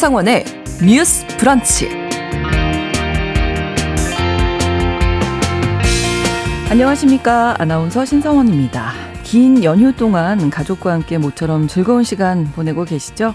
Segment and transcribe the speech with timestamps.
[0.00, 0.44] 신성원의
[0.82, 1.90] 뉴스 브런치.
[6.70, 7.56] 안녕하십니까.
[7.58, 8.92] 아나운서 신성원입니다.
[9.24, 13.34] 긴 연휴 동안 가족과 함께 모처럼 즐거운 시간 보내고 계시죠?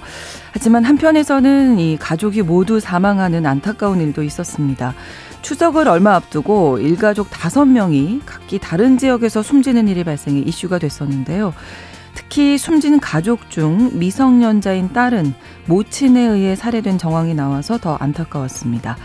[0.54, 4.96] 하지만 한편에서는 이 가족이 모두 사망하는 안타까운 일도 있었습니다.
[5.44, 11.54] 추석을 얼마 앞두고 일가족 다섯 명이 각기 다른 지역에서 숨지는 일이 발생해 이슈가 됐었는데요.
[12.28, 15.34] 특히 숨진 가족 중 미성년자인 딸은
[15.68, 18.98] 모친에 의해 살해된 정황이 나와서 더 안타까웠습니다.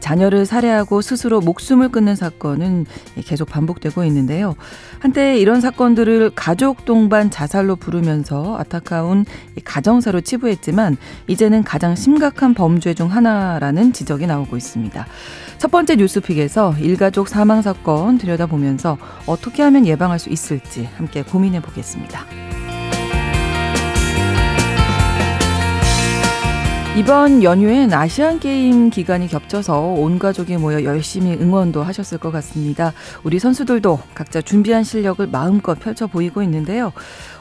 [0.00, 2.86] 자녀를 살해하고 스스로 목숨을 끊는 사건은
[3.24, 4.54] 계속 반복되고 있는데요.
[5.00, 9.24] 한때 이런 사건들을 가족 동반 자살로 부르면서 안타까운
[9.64, 10.96] 가정사로 치부했지만
[11.26, 15.06] 이제는 가장 심각한 범죄 중 하나라는 지적이 나오고 있습니다.
[15.58, 22.24] 첫 번째 뉴스픽에서 일가족 사망 사건 들여다보면서 어떻게 하면 예방할 수 있을지 함께 고민해 보겠습니다.
[26.94, 32.92] 이번 연휴엔 아시안 게임 기간이 겹쳐서 온 가족이 모여 열심히 응원도 하셨을 것 같습니다.
[33.24, 36.92] 우리 선수들도 각자 준비한 실력을 마음껏 펼쳐 보이고 있는데요.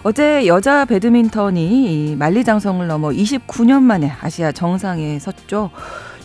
[0.03, 5.69] 어제 여자 배드민턴이 만리장성을 넘어 29년 만에 아시아 정상에 섰죠.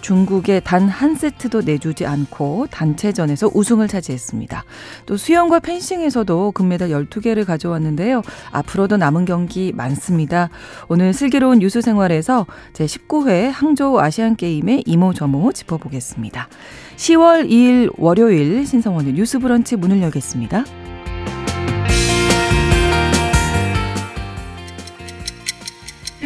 [0.06, 4.64] 중국에 단 한 세트도 내주지 않고 단체전에서 우승을 차지했습니다.
[5.04, 8.22] 또 수영과 펜싱에서도 금메달 12개를 가져왔는데요.
[8.52, 10.48] 앞으로도 남은 경기 많습니다.
[10.86, 16.48] 오늘 슬기로운 뉴스 생활에서 제19회 항저우 아시안게임의 이모저모 짚어보겠습니다.
[16.96, 20.64] 10월 2일 월요일 신성원의 뉴스 브런치 문을 열겠습니다.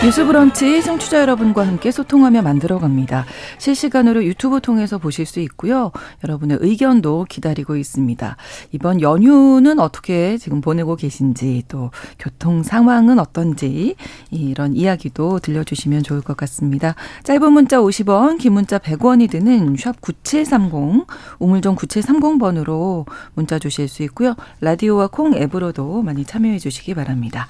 [0.00, 3.26] 뉴스 브런치 청취자 여러분과 함께 소통하며 만들어 갑니다.
[3.58, 5.90] 실시간으로 유튜브 통해서 보실 수 있고요.
[6.22, 8.36] 여러분의 의견도 기다리고 있습니다.
[8.70, 13.96] 이번 연휴는 어떻게 지금 보내고 계신지 또 교통 상황은 어떤지
[14.30, 16.94] 이런 이야기도 들려주시면 좋을 것 같습니다.
[17.24, 21.08] 짧은 문자 50원, 긴 문자 100원이 드는 샵 9730,
[21.40, 23.04] 우물정 9730번으로
[23.34, 24.36] 문자 주실 수 있고요.
[24.60, 27.48] 라디오와 콩 앱으로도 많이 참여해 주시기 바랍니다.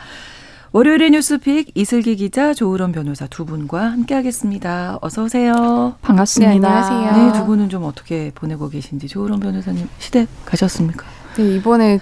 [0.79, 5.01] 월요일의 뉴스픽 이슬기 기자 조으론 변호사 두 분과 함께하겠습니다.
[5.01, 5.97] 어서 오세요.
[6.03, 6.51] 반갑습니다.
[6.51, 7.33] 네, 안녕하세요.
[7.33, 11.05] 네, 두 분은 좀 어떻게 보내고 계신지 조으론 변호사님 시댁 가셨습니까?
[11.37, 11.99] 네, 이번에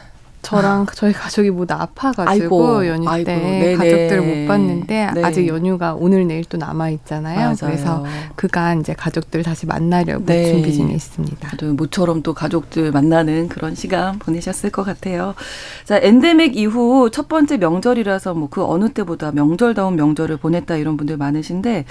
[0.47, 0.93] 저랑 아.
[0.95, 5.23] 저희 가족이 모두 아파가지고 아이고, 연휴 때 아이고, 가족들 못 봤는데 네.
[5.25, 7.39] 아직 연휴가 오늘 내일 또 남아 있잖아요.
[7.39, 7.57] 맞아요.
[7.61, 10.53] 그래서 그간 이제 가족들 다시 만나려고 네.
[10.53, 11.51] 준비 중에 있습니다.
[11.75, 15.35] 모처럼 또 가족들 만나는 그런 시간 보내셨을 것 같아요.
[15.85, 21.17] 자, 엔데믹 이후 첫 번째 명절이라서 뭐 그 어느 때보다 명절다운 명절을 보냈다 이런 분들
[21.19, 21.85] 많으신데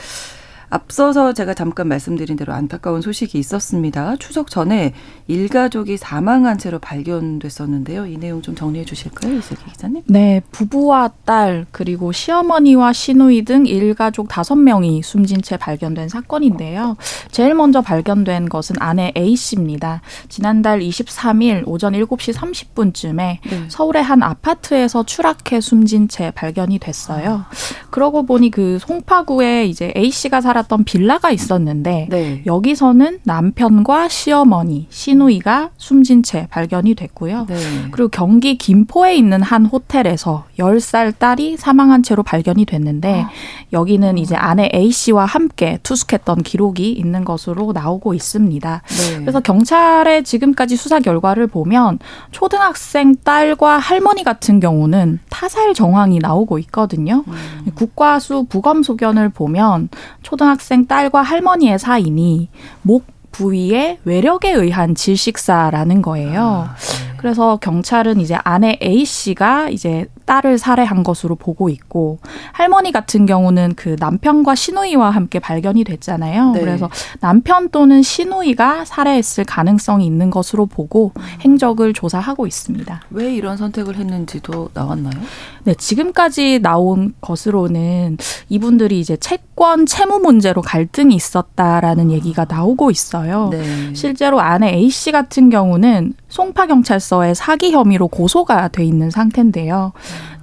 [0.70, 4.16] 앞서서 제가 잠깐 말씀드린 대로 안타까운 소식이 있었습니다.
[4.18, 4.94] 추석 전에
[5.28, 8.08] 일가족이 사망한 채로 발견됐었는데요.
[8.08, 10.04] 이 내용 좀 정리해 주실까요, 이슬기 기자님?
[10.08, 16.98] 네, 부부와 딸 그리고 시어머니와 시누이 등 일가족 다섯 명이 숨진 채 발견된 사건인데요.
[17.32, 20.02] 제일 먼저 발견된 것은 아내 A 씨입니다.
[20.30, 23.40] 지난달 23일 오전 7시 30분쯤에 네.
[23.68, 27.46] 서울의 한 아파트에서 추락해 숨진 채 발견이 됐어요.
[27.50, 27.50] 아.
[27.90, 32.44] 그러고 보니 그 송파구에 이제 A 씨가 살 살았던 빌라가 있었는데 네.
[32.46, 37.46] 여기서는 남편과 시어머니, 시누이가 숨진 채 발견이 됐고요.
[37.48, 37.56] 네.
[37.92, 43.30] 그리고 경기 김포에 있는 한 호텔에서 10살 딸이 사망한 채로 발견이 됐는데 아.
[43.74, 48.82] 여기는 이제 아내 A 씨와 함께 투숙했던 기록이 있는 것으로 나오고 있습니다.
[48.86, 49.20] 네.
[49.20, 52.00] 그래서 경찰의 지금까지 수사 결과를 보면
[52.32, 57.24] 초등학생 딸과 할머니 같은 경우는 타살 정황이 나오고 있거든요.
[57.28, 57.72] 음.
[57.76, 59.90] 국과수 부검 소견을 보면
[60.24, 62.50] 초등 초등학생 딸과 할머니의 사이니
[62.84, 66.68] 목 부위의 외력에 의한 질식사라는 거예요.
[66.70, 67.15] 아, 네.
[67.26, 72.20] 그래서 경찰은 이제 아내 A 씨가 이제 딸을 살해한 것으로 보고 있고
[72.52, 76.52] 할머니 같은 경우는 그 남편과 시누이와 함께 발견이 됐잖아요.
[76.52, 76.60] 네.
[76.60, 76.88] 그래서
[77.22, 83.02] 남편 또는 시누이가 살해했을 가능성이 있는 것으로 보고 행적을 조사하고 있습니다.
[83.10, 85.20] 왜 이런 선택을 했는지도 나왔나요?
[85.64, 88.18] 네, 지금까지 나온 것으로는
[88.50, 93.50] 이분들이 이제 채권 채무 문제로 갈등이 있었다라는 얘기가 나오고 있어요.
[93.52, 93.96] 네.
[93.96, 99.94] 실제로 아내 A 씨 같은 경우는 송파 경찰서에 사기 혐의로 고소가 돼 있는 상태인데요.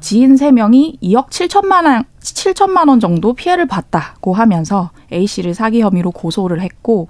[0.00, 6.10] 지인 세명이 2억 7천만 원 7천만 원 정도 피해를 봤다고 하면서 A 씨를 사기 혐의로
[6.10, 7.08] 고소를 했고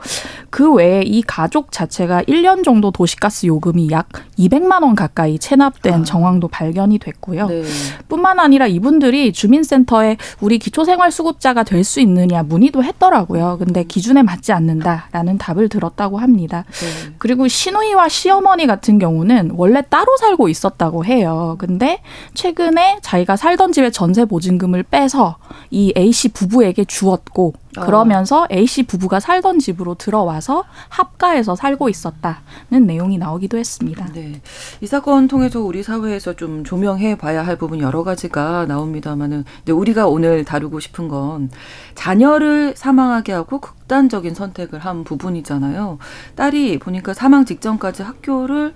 [0.51, 6.05] 그 외에 이 가족 자체가 1년 정도 도시가스 요금이 약 200만 원 가까이 체납된 아.
[6.05, 7.47] 정황도 발견이 됐고요.
[7.49, 7.63] 네.
[8.09, 13.57] 뿐만 아니라 이분들이 주민센터에 우리 기초생활수급자가 될 수 있느냐 문의도 했더라고요.
[13.59, 16.65] 근데 기준에 맞지 않는다라는 답을 들었다고 합니다.
[16.71, 17.13] 네.
[17.19, 21.57] 그리고 시누이와 시어머니 같은 경우는 원래 따로 살고 있었다고 해요.
[21.59, 22.01] 근데
[22.35, 25.37] 최근에 자기가 살던 집에 전세 보증금을 빼서
[25.73, 27.81] 이 A 씨 부부에게 주었고 어.
[27.81, 34.07] 그러면서 A 씨 부부가 살던 집으로 들어와서 합가해서 살고 있었다는 내용이 나오기도 했습니다.
[34.13, 34.43] 네.
[34.83, 40.45] 이 사건 통해서 우리 사회에서 좀 조명해 봐야 할 부분 여러 가지가 나옵니다만은 우리가 오늘
[40.45, 41.51] 다루고 싶은 건
[41.95, 45.99] 자녀를 사망하게 하고 극단적인 선택을 한 부분이잖아요.
[46.35, 48.75] 딸이 보니까 사망 직전까지 학교를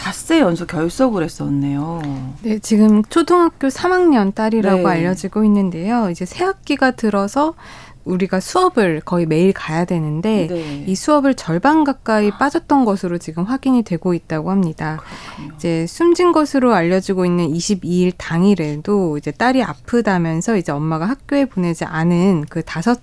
[0.00, 2.00] 닷새 연속 결석을 했었네요.
[2.42, 4.86] 네, 지금 초등학교 3학년 딸이라고 네.
[4.86, 6.08] 알려지고 있는데요.
[6.08, 7.54] 이제 새 학기가 들어서
[8.04, 10.84] 우리가 수업을 거의 매일 가야 되는데 네.
[10.86, 15.02] 이 수업을 절반 가까이 빠졌던 것으로 지금 확인이 되고 있다고 합니다.
[15.36, 15.54] 그렇군요.
[15.56, 22.46] 이제 숨진 것으로 알려지고 있는 22일 당일에도 이제 딸이 아프다면서 이제 엄마가 학교에 보내지 않은
[22.48, 23.00] 그 다섯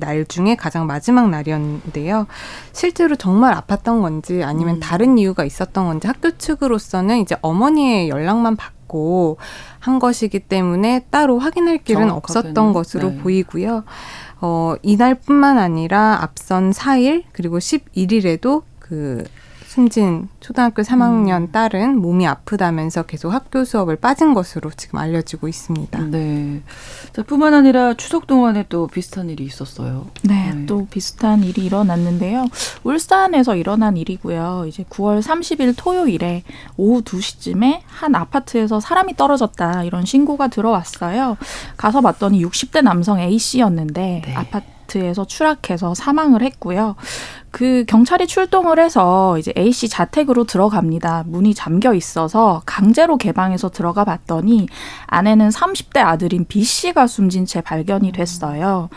[0.00, 2.26] 날 중에 가장 마지막 날이었는데요.
[2.72, 4.80] 실제로 정말 아팠던 건지 아니면 음.
[4.80, 9.38] 다른 이유가 있었던 건지 학교 측으로서는 이제 어머니의 연락만 받고
[9.78, 13.18] 한 것이기 때문에 따로 확인할 길은 없었던 것으로 네.
[13.18, 13.84] 보이고요.
[14.40, 19.24] 어, 이날뿐만 아니라 앞선 4일 그리고 11일에도 그
[19.68, 21.52] 숨진 초등학교 3학년 음.
[21.52, 26.04] 딸은 몸이 아프다면서 계속 학교 수업을 빠진 것으로 지금 알려지고 있습니다.
[26.04, 26.62] 네.
[27.12, 30.06] 자, 뿐만 아니라 추석 동안에 또 비슷한 일이 있었어요.
[30.22, 32.46] 네, 네, 또 비슷한 일이 일어났는데요.
[32.82, 34.64] 울산에서 일어난 일이고요.
[34.66, 36.44] 이제 9월 30일 토요일에
[36.78, 41.36] 오후 2시쯤에 한 아파트에서 사람이 떨어졌다 이런 신고가 들어왔어요.
[41.76, 44.34] 가서 봤더니 60대 남성 A 씨였는데 네.
[44.34, 46.96] 아파트 아파트에서 추락해서 사망을 했고요.
[47.50, 51.24] 그 경찰이 출동을 해서 이제 A 씨 자택으로 들어갑니다.
[51.26, 54.68] 문이 잠겨 있어서 강제로 개방해서 들어가 봤더니
[55.06, 58.88] 안에는 30대 아들인 B 씨가 숨진 채 발견이 됐어요.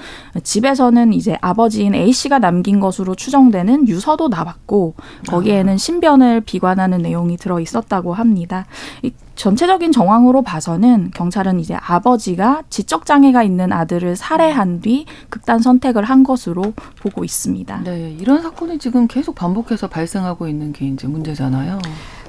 [0.44, 4.96] 집에서는 이제 아버지인 A 씨가 남긴 것으로 추정되는 유서도 나왔고
[5.28, 8.66] 거기에는 신변을 비관하는 내용이 들어 있었다고 합니다.
[9.42, 16.22] 전체적인 정황으로 봐서는 경찰은 이제 아버지가 지적 장애가 있는 아들을 살해한 뒤 극단 선택을 한
[16.22, 17.82] 것으로 보고 있습니다.
[17.84, 21.80] 네, 이런 사건이 지금 계속 반복해서 발생하고 있는 게 이제 문제잖아요.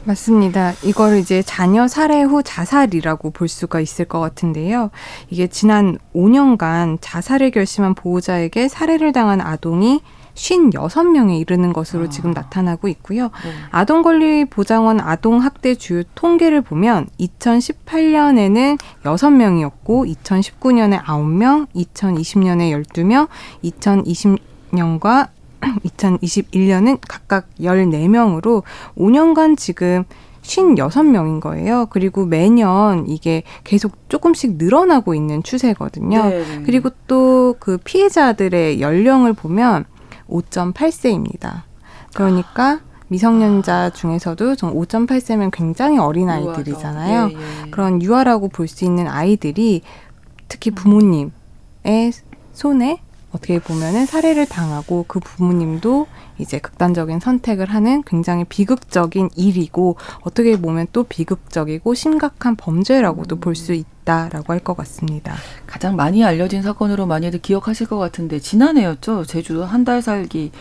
[0.04, 0.72] 맞습니다.
[0.82, 4.88] 이걸 이제 자녀 살해 후 자살이라고 볼 수가 있을 것 같은데요.
[5.28, 10.00] 이게 지난 5년간 자살을 결심한 보호자에게 살해를 당한 아동이
[10.34, 12.08] 56명에 이르는 것으로 아.
[12.08, 13.24] 지금 나타나고 있고요.
[13.24, 13.52] 네.
[13.70, 23.28] 아동권리보장원 아동학대 주요 통계를 보면 2018년에는 6명이었고 2019년에 9명, 2020년에 12명,
[23.64, 25.28] 2020년과
[25.62, 28.62] 2021년은 각각 14명으로
[28.96, 30.04] 5년간 지금
[30.42, 31.86] 56명인 거예요.
[31.88, 36.24] 그리고 매년 이게 계속 조금씩 늘어나고 있는 추세거든요.
[36.24, 36.38] 네.
[36.44, 36.62] 네.
[36.64, 39.84] 그리고 또 그 피해자들의 연령을 보면
[40.32, 41.62] 5.8세입니다.
[42.14, 47.28] 그러니까 미성년자 중에서도 좀 5.8세면 굉장히 어린 아이들이잖아요.
[47.30, 47.70] 예, 예.
[47.70, 49.82] 그런 유아라고 볼 수 있는 아이들이
[50.48, 51.32] 특히 부모님의
[52.52, 53.00] 손에
[53.32, 56.06] 어떻게 보면은 살해를 당하고 그 부모님도
[56.38, 63.72] 이제 극단적인 선택을 하는 굉장히 비극적인 일이고 어떻게 보면 또 비극적이고 심각한 범죄라고도 볼 수
[63.72, 65.34] 있다라고 할 것 같습니다.
[65.66, 69.24] 가장 많이 알려진 사건으로 많이들 기억하실 것 같은데 지난해였죠.
[69.24, 70.52] 제주 한 달 살기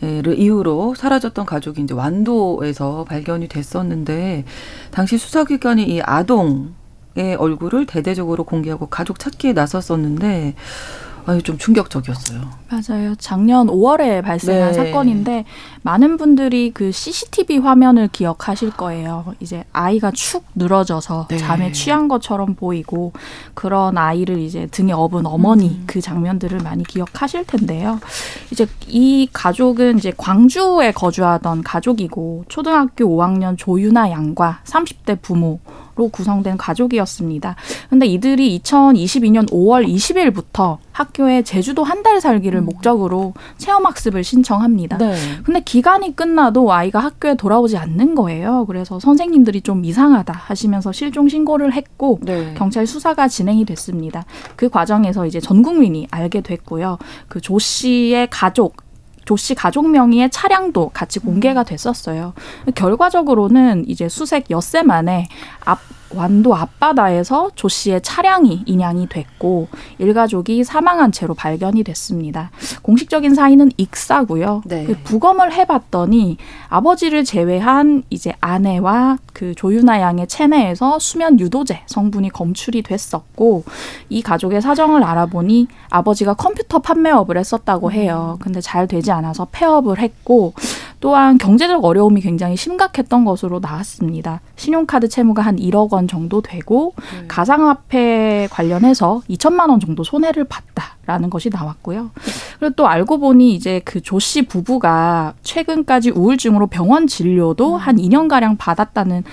[0.00, 4.44] 를 이후로 사라졌던 가족이 이제 완도에서 발견이 됐었는데
[4.90, 10.56] 당시 수사기관이 이 아동의 얼굴을 대대적으로 공개하고 가족 찾기에 나섰었는데
[11.26, 12.40] 아유, 좀 충격적이었어요.
[12.68, 13.14] 맞아요.
[13.16, 14.74] 작년 5월에 발생한 네.
[14.74, 15.44] 사건인데
[15.82, 19.34] 많은 분들이 그 CCTV 화면을 기억하실 거예요.
[19.40, 21.38] 이제 아이가 축 늘어져서 네.
[21.38, 23.12] 잠에 취한 것처럼 보이고
[23.54, 25.84] 그런 아이를 이제 등에 업은 어머니 음.
[25.86, 28.00] 그 장면들을 많이 기억하실 텐데요.
[28.50, 35.60] 이제 이 가족은 이제 광주에 거주하던 가족이고 초등학교 5학년 조유나 양과 30대 부모
[35.96, 37.56] 로 구성된 가족이었습니다.
[37.88, 42.66] 근데 이들이 2022년 5월 20일부터 학교에 제주도 한 달 살기를 음.
[42.66, 44.98] 목적으로 체험 학습을 신청합니다.
[44.98, 45.14] 네.
[45.42, 48.66] 근데 기간이 끝나도 아이가 학교에 돌아오지 않는 거예요.
[48.66, 52.52] 그래서 선생님들이 좀 이상하다 하시면서 실종 신고를 했고 네.
[52.58, 54.26] 경찰 수사가 진행이 됐습니다.
[54.54, 56.98] 그 과정에서 이제 전 국민이 알게 됐고요.
[57.28, 58.76] 그 조 씨의 가족
[59.24, 62.34] 조씨 가족 명의의 차량도 같이 공개가 됐었어요.
[62.74, 65.28] 결과적으로는 이제 수색 엿새 만에
[65.64, 65.80] 앞
[66.14, 69.68] 완도 앞바다에서 조 씨의 차량이 인양이 됐고
[69.98, 72.50] 일가족이 사망한 채로 발견이 됐습니다.
[72.82, 74.62] 공식적인 사인은 익사고요.
[74.66, 74.84] 네.
[74.84, 76.36] 그 부검을 해봤더니
[76.68, 83.64] 아버지를 제외한 이제 아내와 그 조윤아 양의 체내에서 수면 유도제 성분이 검출이 됐었고
[84.08, 88.38] 이 가족의 사정을 알아보니 아버지가 컴퓨터 판매업을 했었다고 해요.
[88.40, 90.54] 근데 잘 되지 않아서 폐업을 했고
[91.04, 94.40] 또한 경제적 어려움이 굉장히 심각했던 것으로 나왔습니다.
[94.56, 97.26] 신용카드 채무가 한 1억 원 정도 되고 음.
[97.28, 102.10] 가상화폐 관련해서 2천만 원 정도 손해를 봤다라는 것이 나왔고요.
[102.58, 107.78] 그리고 또 알고 보니 이제 그 조 씨 부부가 최근까지 우울증으로 병원 진료도 음.
[107.78, 109.24] 한 2년 가량 받았다는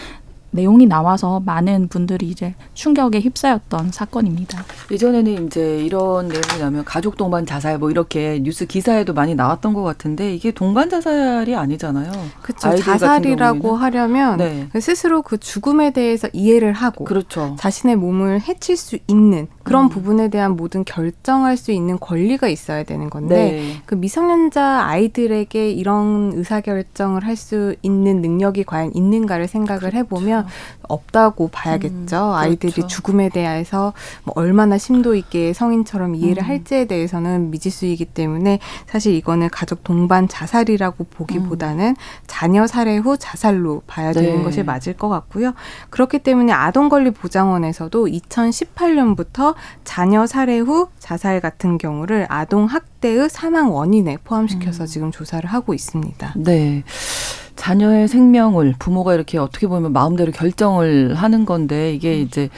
[0.52, 4.64] 내용이 나와서 많은 분들이 이제 충격에 휩싸였던 사건입니다.
[4.90, 9.84] 예전에는 이제 이런 내용이 나면 가족 동반 자살 뭐 이렇게 뉴스 기사에도 많이 나왔던 것
[9.84, 12.12] 같은데 이게 동반 자살이 아니잖아요.
[12.42, 12.76] 그렇죠.
[12.78, 14.70] 자살이라고 하려면 네.
[14.80, 17.56] 스스로 그 죽음에 대해서 이해를 하고 그렇죠.
[17.60, 19.90] 자신의 몸을 해칠 수 있는 그런 음.
[19.90, 23.82] 부분에 대한 모든 결정할 수 있는 권리가 있어야 되는 건데 네.
[23.86, 29.98] 그 미성년자 아이들에게 이런 의사결정을 할 수 있는 능력이 과연 있는가를 생각을 그렇죠.
[29.98, 30.41] 해보면
[30.84, 32.18] 없다고 봐야겠죠.
[32.18, 32.88] 음, 아이들이 그렇죠.
[32.88, 33.94] 죽음에 대해서
[34.24, 36.48] 뭐 얼마나 심도 있게 성인처럼 이해를 음.
[36.48, 41.96] 할지에 대해서는 미지수이기 때문에 사실 이거는 가족 동반 자살이라고 보기보다는 음.
[42.28, 44.44] 자녀 살해 후 자살로 봐야 되는 네.
[44.44, 45.54] 것이 맞을 것 같고요.
[45.90, 54.84] 그렇기 때문에 아동권리보장원에서도 2018년부터 자녀 살해 후 자살 같은 경우를 아동 학대의 사망 원인에 포함시켜서
[54.84, 54.88] 음.
[54.88, 56.34] 지금 조사를 하고 있습니다.
[56.38, 56.84] 네.
[57.62, 62.22] 자녀의 생명을 부모가 이렇게 어떻게 보면 마음대로 결정을 하는 건데 이게 음.
[62.22, 62.50] 이제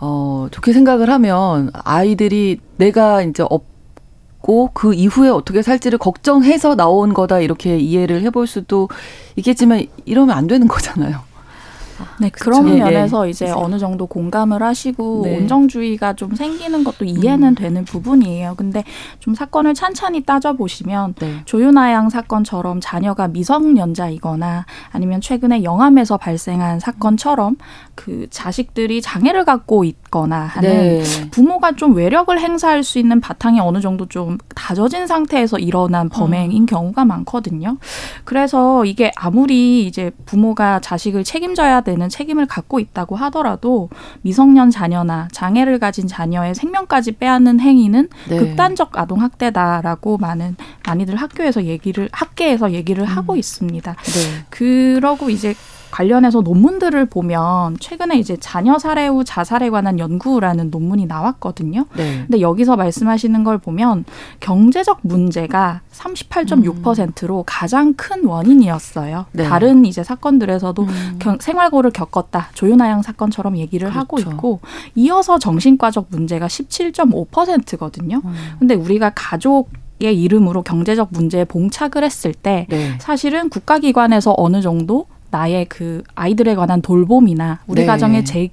[0.00, 7.38] 어 좋게 생각을 하면 아이들이 내가 이제 없고 그 이후에 어떻게 살지를 걱정해서 나온 거다
[7.38, 8.88] 이렇게 이해를 해볼 수도
[9.36, 11.20] 있겠지만 이러면 안 되는 거잖아요.
[12.20, 12.84] 네, 그런 그렇죠.
[12.84, 13.52] 면에서 예, 이제 네.
[13.52, 15.36] 어느 정도 공감을 하시고 네.
[15.36, 17.54] 온정주의가 좀 생기는 것도 이해는 음.
[17.54, 18.54] 되는 부분이에요.
[18.56, 18.84] 근데
[19.20, 21.42] 좀 사건을 찬찬히 따져보시면 네.
[21.44, 27.56] 조윤아 양 사건처럼 자녀가 미성년자이거나 아니면 최근에 영암에서 발생한 사건처럼
[27.94, 31.02] 그 자식들이 장애를 갖고 있 거나 하는 네.
[31.30, 36.66] 부모가 좀 외력을 행사할 수 있는 바탕이 어느 정도 좀 다져진 상태에서 일어난 범행인 음.
[36.66, 37.78] 경우가 많거든요.
[38.24, 43.88] 그래서 이게 아무리 이제 부모가 자식을 책임져야 되는 책임을 갖고 있다고 하더라도
[44.20, 48.38] 미성년 자녀나 장애를 가진 자녀의 생명까지 빼앗는 행위는 네.
[48.38, 53.08] 극단적 아동 학대다라고 많은 많이들 학교에서 얘기를 학계에서 얘기를 음.
[53.08, 53.92] 하고 있습니다.
[53.94, 54.44] 네.
[54.50, 55.54] 그러고 이제
[55.92, 61.84] 관련해서 논문들을 보면 최근에 이제 자녀 살해 후 자살에 관한 연구라는 논문이 나왔거든요.
[61.96, 62.24] 네.
[62.26, 64.04] 근데 여기서 말씀하시는 걸 보면
[64.40, 67.44] 경제적 문제가 38.6%로 음.
[67.46, 69.26] 가장 큰 원인이었어요.
[69.32, 69.44] 네.
[69.44, 71.16] 다른 이제 사건들에서도 음.
[71.18, 72.48] 경, 생활고를 겪었다.
[72.54, 74.00] 조윤아 양 사건처럼 얘기를 그렇죠.
[74.00, 74.60] 하고 있고
[74.94, 78.22] 이어서 정신과적 문제가 17.5%거든요.
[78.24, 78.34] 음.
[78.58, 79.68] 근데 우리가 가족
[80.00, 82.96] 의 이름으로 경제적 문제에 봉착을 했을 때 네.
[82.98, 87.86] 사실은 국가기관에서 어느 정도 나의 그 아이들에 관한 돌봄이나 우리 네.
[87.86, 88.50] 가정의 제,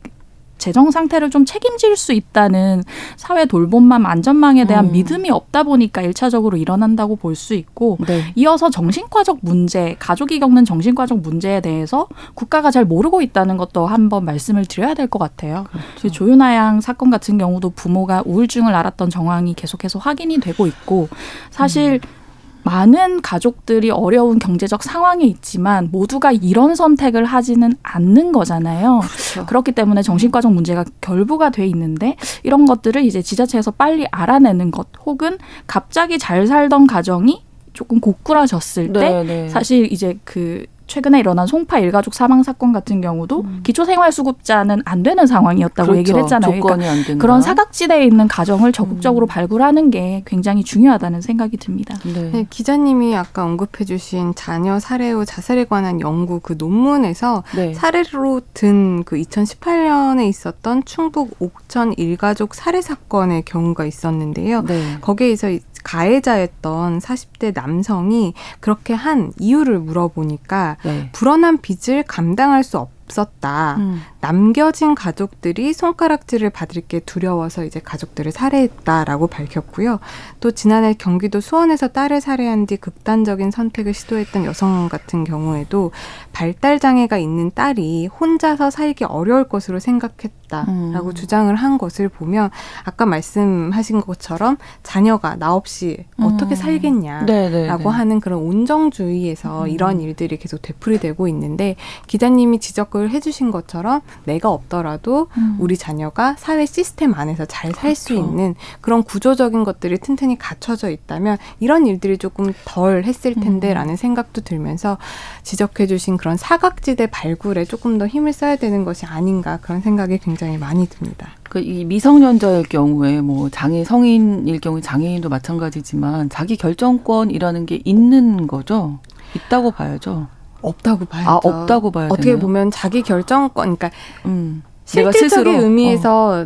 [0.57, 2.83] 재정 상태를 좀 책임질 수 있다는
[3.15, 4.91] 사회 돌봄망 안전망에 대한 음.
[4.91, 8.23] 믿음이 없다 보니까 일차적으로 일어난다고 볼 수 있고 네.
[8.35, 14.65] 이어서 정신과적 문제, 가족이 겪는 정신과적 문제에 대해서 국가가 잘 모르고 있다는 것도 한번 말씀을
[14.65, 15.65] 드려야 될 것 같아요.
[15.71, 16.09] 그렇죠.
[16.11, 21.07] 조윤아 양 사건 같은 경우도 부모가 우울증을 앓았던 정황이 계속해서 확인이 되고 있고
[21.51, 22.18] 사실 음.
[22.63, 29.01] 많은 가족들이 어려운 경제적 상황에 있지만 모두가 이런 선택을 하지는 않는 거잖아요.
[29.01, 29.45] 그렇죠.
[29.45, 35.37] 그렇기 때문에 정신과적 문제가 결부가 돼 있는데 이런 것들을 이제 지자체에서 빨리 알아내는 것 혹은
[35.67, 39.49] 갑자기 잘 살던 가정이 조금 고꾸라졌을 때 네, 네.
[39.49, 43.59] 사실 이제 그 최근에 일어난 송파 일가족 사망 사건 같은 경우도 음.
[43.63, 45.99] 기초생활수급자는 안 되는 상황이었다고 그렇죠.
[45.99, 46.59] 얘기를 했잖아요.
[46.59, 49.27] 그러니까 그런 사각지대에 있는 가정을 적극적으로 음.
[49.27, 51.95] 발굴하는 게 굉장히 중요하다는 생각이 듭니다.
[52.03, 52.31] 네.
[52.31, 57.73] 네, 기자님이 아까 언급해주신 자녀 살해 후 자살에 관한 연구 그 논문에서 네.
[57.73, 64.63] 사례로 든 그 2018년에 있었던 충북 옥천 일가족 살해 사건의 경우가 있었는데요.
[64.63, 64.97] 네.
[65.01, 65.49] 거기에서
[65.83, 71.09] 가해자였던 40대 남성이 그렇게 한 이유를 물어보니까 네.
[71.11, 72.98] 불어난 빚을 감당할 수 없.
[73.09, 73.75] 없었다.
[73.79, 74.01] 음.
[74.21, 79.99] 남겨진 가족들이 손가락질을 받을 게 두려워서 이제 가족들을 살해했다라고 밝혔고요.
[80.39, 85.91] 또 지난해 경기도 수원에서 딸을 살해한 뒤 극단적인 선택을 시도했던 여성 같은 경우에도
[86.33, 91.13] 발달 장애가 있는 딸이 혼자서 살기 어려울 것으로 생각했다라고 음.
[91.13, 92.49] 주장을 한 것을 보면
[92.83, 96.25] 아까 말씀하신 것처럼 자녀가 나 없이 음.
[96.25, 97.67] 어떻게 살겠냐라고 네네네.
[97.67, 97.83] 네, 네.
[97.89, 99.67] 하는 그런 온정주의에서 음.
[99.69, 101.75] 이런 일들이 계속 되풀이되고 있는데
[102.07, 105.55] 기자님이 지적을 지적을 해주신 것처럼 내가 없더라도 음.
[105.59, 108.21] 우리 자녀가 사회 시스템 안에서 잘 살수 그렇죠.
[108.21, 113.95] 있는 그런 구조적인 것들이 튼튼히 갖춰져 있다면 이런 일들이 조금 덜 했을 텐데라는 음.
[113.95, 114.97] 생각도 들면서
[115.43, 120.87] 지적해주신 그런 사각지대 발굴에 조금 더 힘을 써야 되는 것이 아닌가 그런 생각이 굉장히 많이
[120.87, 121.29] 듭니다.
[121.43, 128.99] 그이 미성년자일 경우에 뭐 장애 성인일 경우 장애인도 마찬가지지만 자기 결정권이라는 게 있는 거죠.
[129.35, 130.27] 있다고 봐야죠.
[130.61, 131.29] 없다고 봐야죠.
[131.29, 132.39] 아, 없다고 봐야 어떻게 되나요?
[132.39, 133.91] 보면 자기 결정권, 그러니까
[134.25, 136.45] 음, 실질적인 의미에서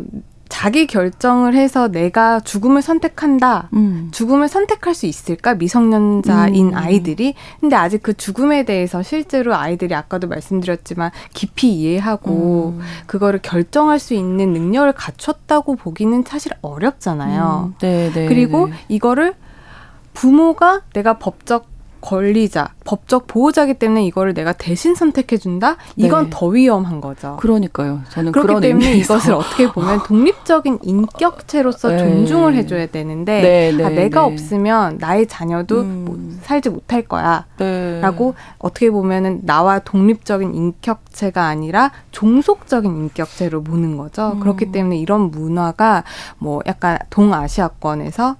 [0.54, 3.70] 자기 결정을 해서 내가 죽음을 선택한다.
[3.72, 4.10] 음.
[4.12, 5.54] 죽음을 선택할 수 있을까?
[5.54, 6.76] 미성년자인 음.
[6.76, 7.34] 아이들이.
[7.60, 12.80] 근데 아직 그 죽음에 대해서 실제로 아이들이 아까도 말씀드렸지만 깊이 이해하고 음.
[13.06, 17.72] 그거를 결정할 수 있는 능력을 갖췄다고 보기는 사실 어렵잖아요.
[17.72, 17.74] 음.
[17.80, 18.74] 네, 네, 그리고 네.
[18.88, 19.34] 이거를
[20.12, 21.73] 부모가 내가 법적
[22.04, 25.76] 권리자, 법적 보호자기 때문에 이거를 내가 대신 선택해준다?
[25.96, 26.30] 이건 네.
[26.30, 27.38] 더 위험한 거죠.
[27.40, 28.02] 그러니까요.
[28.10, 29.14] 저는 그렇기 때문에 의미에서.
[29.14, 31.98] 이것을 어떻게 보면 독립적인 인격체로서 네.
[31.98, 34.32] 존중을 해줘야 되는데 네, 네, 아, 내가 네.
[34.32, 36.04] 없으면 나의 자녀도 음.
[36.04, 37.46] 뭐 살지 못할 거야.
[37.56, 38.00] 네.
[38.00, 44.32] 라고 어떻게 보면은 나와 독립적인 인격체가 아니라 종속적인 인격체로 보는 거죠.
[44.34, 44.40] 음.
[44.40, 46.04] 그렇기 때문에 이런 문화가
[46.36, 48.36] 뭐 약간 동아시아권에서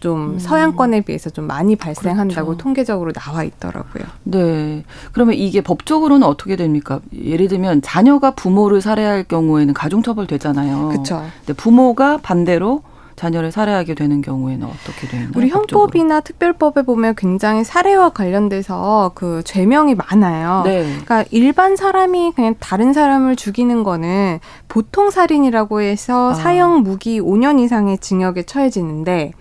[0.00, 0.38] 좀 음.
[0.38, 2.62] 서양권에 비해서 좀 많이 발생한다고 그렇죠.
[2.62, 4.04] 통계적으로 나와 있더라고요.
[4.24, 4.84] 네.
[5.12, 7.00] 그러면 이게 법적으로는 어떻게 됩니까?
[7.14, 10.88] 예를 들면 자녀가 부모를 살해할 경우에는 가중처벌 되잖아요.
[10.88, 11.24] 그렇죠.
[11.38, 12.82] 근데 부모가 반대로
[13.16, 15.30] 자녀를 살해하게 되는 경우에는 어떻게 되나요?
[15.34, 20.62] 우리 형법이나 특별법에 보면 굉장히 살해와 관련돼서 그 죄명이 많아요.
[20.64, 20.82] 네.
[20.84, 26.34] 그러니까 일반 사람이 그냥 다른 사람을 죽이는 거는 보통 살인이라고 해서 아.
[26.34, 29.32] 사형 무기 5년 이상의 징역에 처해지는데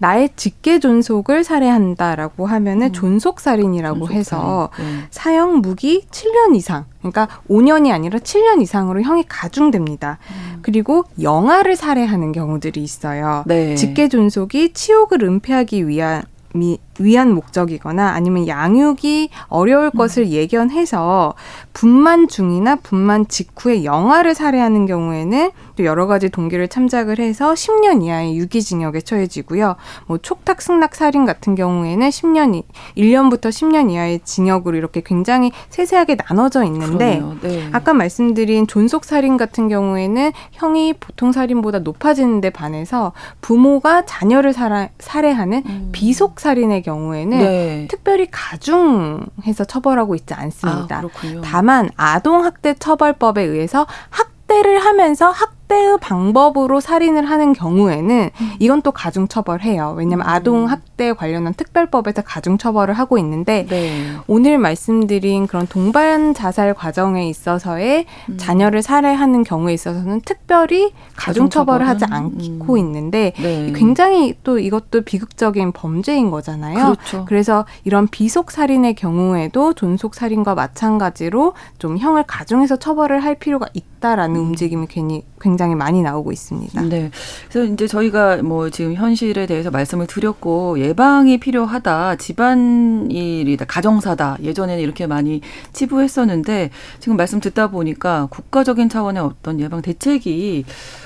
[0.00, 2.92] 나의 직계 존속을 살해한다라고 하면은 음.
[2.92, 4.18] 존속 살인이라고 존속살인.
[4.18, 4.84] 해서 네.
[5.10, 10.18] 사형 무기 7년 이상, 그러니까 5년이 아니라 7년 이상으로 형이 가중됩니다.
[10.30, 10.58] 음.
[10.62, 13.44] 그리고 영아를 살해하는 경우들이 있어요.
[13.46, 13.74] 네.
[13.74, 19.98] 직계 존속이 치욕을 은폐하기 위한 미, 위한 목적이거나 아니면 양육이 어려울 음.
[19.98, 21.34] 것을 예견해서
[21.72, 28.36] 분만 중이나 분만 직후에 영아를 살해하는 경우에는 또 여러 가지 동기를 참작을 해서 10년 이하의
[28.36, 29.76] 유기징역에 처해지고요.
[30.06, 32.62] 뭐 촉탁 승낙 살인 같은 경우에는 10년
[32.96, 37.68] 1년부터 10년 이하의 징역으로 이렇게 굉장히 세세하게 나눠져 있는데 네.
[37.72, 44.52] 아까 말씀드린 존속 살인 같은 경우에는 형이 보통 살인보다 높아지는 데 반해서 부모가 자녀를
[44.98, 45.88] 살해하는 음.
[45.92, 47.86] 비속 살인의 경우에는 네.
[47.88, 50.98] 특별히 가중해서 처벌하고 있지 않습니다.
[50.98, 58.50] 아, 다만 아동학대 처벌법에 의해서 학대를 하면서 학 학대의 방법으로 살인을 하는 경우에는 음.
[58.58, 59.94] 이건 또 가중 처벌해요.
[59.96, 60.28] 왜냐하면 음.
[60.28, 64.16] 아동 학대 관련한 특별법에서 가중 처벌을 하고 있는데 네.
[64.26, 68.36] 오늘 말씀드린 그런 동반 자살 과정에 있어서의 음.
[68.36, 72.78] 자녀를 살해하는 경우에 있어서는 특별히 가중 처벌을 하지 않고 음.
[72.78, 73.72] 있는데 네.
[73.74, 76.96] 굉장히 또 이것도 비극적인 범죄인 거잖아요.
[76.96, 77.24] 그렇죠.
[77.26, 84.36] 그래서 이런 비속 살인의 경우에도 존속 살인과 마찬가지로 좀 형을 가중해서 처벌을 할 필요가 있다라는
[84.36, 84.46] 음.
[84.48, 86.82] 움직임이 괜히 굉장히 많이 나오고 있습니다.
[86.82, 87.10] 네.
[87.48, 92.16] 그래서 이제 저희가 뭐 지금 현실에 대해서 말씀을 드렸고 예방이 필요하다.
[92.16, 93.64] 집안일이다.
[93.66, 94.38] 가정사다.
[94.42, 95.40] 예전에는 이렇게 많이
[95.72, 100.64] 치부했었는데 지금 말씀 듣다 보니까 국가적인 차원의 어떤 예방 대책이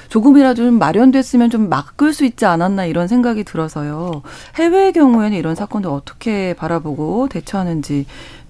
[0.09, 4.23] 조금이라도 좀 마련됐으면 좀 막을 수 있지 않았나 이런 생각이 들어서요.
[4.57, 8.07] 해외의 경우에는 이런 사건들 어떻게 바라보고 대처하는지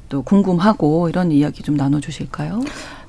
[0.08, 2.60] 또 궁금하고 이런 이야기 좀 나눠주실까요?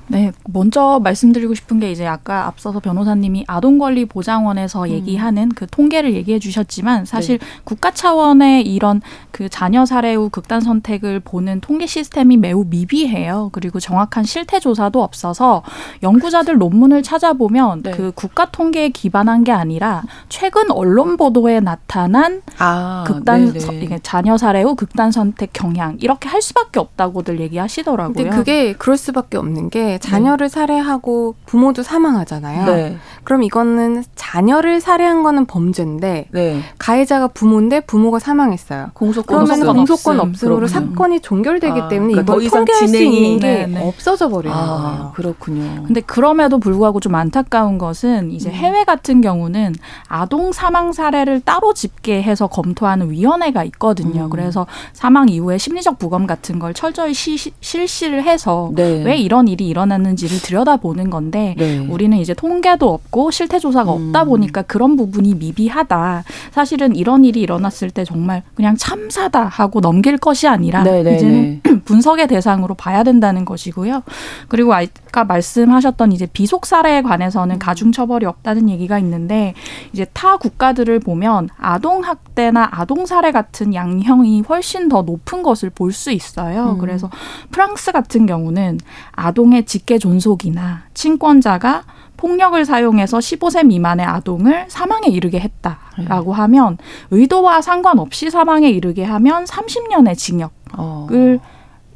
[0.08, 4.88] 네, 먼저 말씀드리고 싶은 게 이제 아까 앞서서 변호사님이 아동권리보장원에서 음.
[4.88, 7.46] 얘기하는 그 통계를 얘기해 주셨지만 사실 네.
[7.64, 9.00] 국가 차원의 이런
[9.32, 13.50] 그 자녀 살해 후 극단 선택을 보는 통계 시스템이 매우 미비해요.
[13.52, 15.62] 그리고 정확한 실태 조사도 없어서
[16.02, 17.90] 연구자들 논문을 찾아보면 네.
[17.90, 24.62] 그 국가 통계에 기반한 게 아니라 최근 언론 보도에 나타난 아, 극단 서, 자녀 살해
[24.62, 28.14] 후 극단 선택 경향 이렇게 할 수밖에 없다고들 얘기하시더라고요.
[28.14, 30.54] 근데 그게 그럴 수밖에 없는 게 자녀를 네.
[30.54, 32.66] 살해하고 부모도 사망하잖아요.
[32.66, 32.96] 네.
[33.24, 36.60] 그럼 이거는 자녀를 살해한 거는 범죄인데 네.
[36.78, 38.90] 가해자가 부모인데 부모가 사망했어요.
[38.94, 40.52] 공소권 그러면 공소권 없음.
[40.52, 44.66] 으로 사건이 종결되기 아, 때문에 그러니까 이걸 통계할 수 있는 게 네, 없어져 버리는 아,
[44.66, 45.12] 거예요.
[45.14, 45.84] 그렇군요.
[45.86, 48.54] 근데 그럼에도 불구하고 좀 안타까운 것은 이제 음.
[48.54, 49.74] 해외 같은 경우는
[50.08, 54.24] 아동 사망 사례를 따로 집계해서 검토하는 위원회가 있거든요.
[54.24, 54.30] 음.
[54.30, 59.02] 그래서 사망 이후에 심리적 부검 같은 걸 철저히 시, 실시를 해서 네.
[59.04, 61.78] 왜 이런 일이 일어나 일어났는지를 들여다보는 건데 네.
[61.78, 64.08] 우리는 이제 통계도 없고 실태 조사가 음.
[64.08, 66.24] 없다 보니까 그런 부분이 미비하다.
[66.52, 71.10] 사실은 이런 일이 일어났을 때 정말 그냥 참사다 하고 넘길 것이 아니라 네네네.
[71.10, 71.70] 네, 이제는 네.
[71.86, 74.02] 분석의 대상으로 봐야 된다는 것이고요.
[74.48, 79.54] 그리고 아까 말씀하셨던 이제 비속 사례에 관해서는 가중 처벌이 없다는 얘기가 있는데
[79.92, 85.96] 이제 타 국가들을 보면 아동 학대나 아동 살해 같은 양형이 훨씬 더 높은 것을 볼
[85.96, 86.72] 수 있어요.
[86.72, 86.78] 음.
[86.78, 87.08] 그래서
[87.50, 88.80] 프랑스 같은 경우는
[89.12, 91.84] 아동의 직계 존속이나 친권자가
[92.18, 96.36] 폭력을 사용해서 15세 미만의 아동을 사망에 이르게 했다라고 네.
[96.36, 96.78] 하면
[97.10, 101.06] 의도와 상관없이 사망에 이르게 하면 30년의 징역을 어.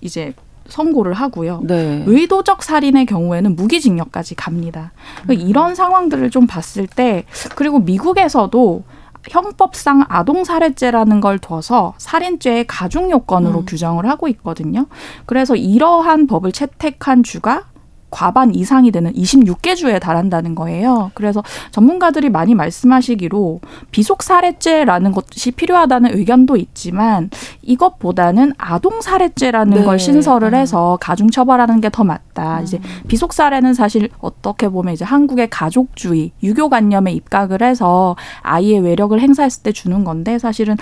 [0.01, 0.35] 이제
[0.69, 1.63] 선고를 하고요.
[1.65, 2.05] 네.
[2.07, 4.93] 의도적 살인의 경우에는 무기징역까지 갑니다.
[5.29, 5.35] 음.
[5.35, 7.25] 이런 상황들을 좀 봤을 때
[7.57, 8.85] 그리고 미국에서도
[9.29, 13.67] 형법상 아동살해죄라는 걸 둬서 살인죄의 가중 요건으로 음.
[13.67, 14.87] 규정을 하고 있거든요.
[15.27, 17.65] 그래서 이러한 법을 채택한 주가
[18.11, 21.11] 과반 이상이 되는 26개 주에 달한다는 거예요.
[21.15, 27.31] 그래서 전문가들이 많이 말씀하시기로 비속 살해죄라는 것이 필요하다는 의견도 있지만
[27.63, 29.85] 이것보다는 아동 살해죄라는 네.
[29.85, 32.59] 걸 신설을 해서 가중 처벌하는 게 더 맞다.
[32.59, 32.63] 음.
[32.63, 39.63] 이제 비속 살해는 사실 어떻게 보면 이제 한국의 가족주의, 유교관념에 입각을 해서 아이의 외력을 행사했을
[39.65, 40.77] 때 주는 건데 사실은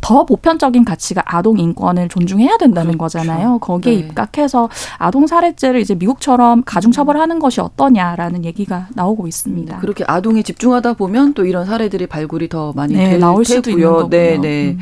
[0.00, 3.18] 더 보편적인 가치가 아동 인권을 존중해야 된다는 그렇죠.
[3.18, 3.58] 거잖아요.
[3.58, 3.98] 거기에 네.
[4.00, 9.78] 입각해서 아동 살해죄를 이제 미국처럼 가중 처벌하는 것이 어떠냐라는 얘기가 나오고 있습니다.
[9.78, 13.88] 그렇게 아동에 집중하다 보면 또 이런 사례들이 발굴이 더 많이 네, 될 나올 수도 있는
[13.88, 14.08] 거고요.
[14.08, 14.70] 네, 네.
[14.70, 14.78] 음.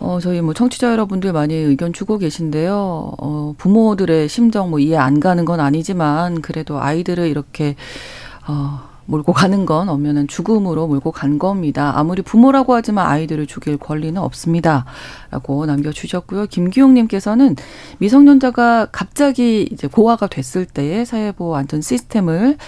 [0.00, 3.12] 어, 저희 뭐 청취자 여러분들 많이 의견 주고 계신데요.
[3.18, 7.74] 어, 부모들의 심정 뭐 이해 안 가는 건 아니지만 그래도 아이들을 이렇게
[8.46, 11.94] 어, 몰고 가는 건 엄연한 죽음으로 몰고 간 겁니다.
[11.96, 14.84] 아무리 부모라고 하지만 아이들을 죽일 권리는 없습니다.
[15.30, 16.46] 라고 남겨주셨고요.
[16.46, 17.56] 김기용님께서는
[17.98, 22.58] 미성년자가 갑자기 이제 고아가 됐을 때의 사회보호 안전 시스템을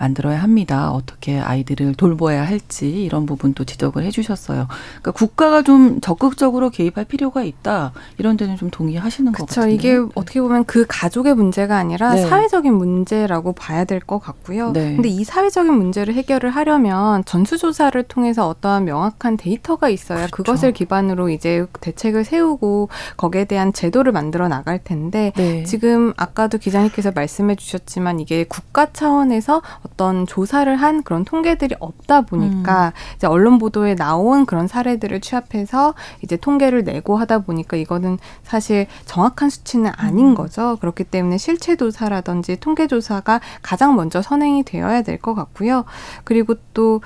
[0.00, 0.90] 만들어야 합니다.
[0.90, 4.66] 어떻게 아이들을 돌보아야 할지 이런 부분도 지적을 해주셨어요.
[4.68, 7.92] 그러니까 국가가 좀 적극적으로 개입할 필요가 있다.
[8.18, 9.70] 이런 데는 좀 동의하시는 것 같아요.
[9.70, 12.26] 이게 어떻게 보면 그 가족의 문제가 아니라 네.
[12.26, 14.72] 사회적인 문제라고 봐야 될 것 같고요.
[14.72, 14.94] 네.
[14.96, 20.36] 근데 이 사회적인 문제를 해결을 하려면 전수조사를 통해서 어떠한 명확한 데이터가 있어야 그렇죠.
[20.36, 25.64] 그것을 기반으로 이제 대책을 세우고 거기에 대한 제도를 만들어 나갈 텐데 네.
[25.64, 29.60] 지금 아까도 기자님께서 말씀해 주셨지만 이게 국가 차원에서
[29.92, 32.92] 어떤 조사를 한 그런 통계들이 없다 보니까 음.
[33.16, 39.50] 이제 언론 보도에 나온 그런 사례들을 취합해서 이제 통계를 내고 하다 보니까 이거는 사실 정확한
[39.50, 40.34] 수치는 아닌 음.
[40.34, 40.76] 거죠.
[40.80, 45.84] 그렇기 때문에 실체 조사라든지 통계 조사가 가장 먼저 선행이 되어야 될 것 같고요.
[46.24, 47.02] 그리고 또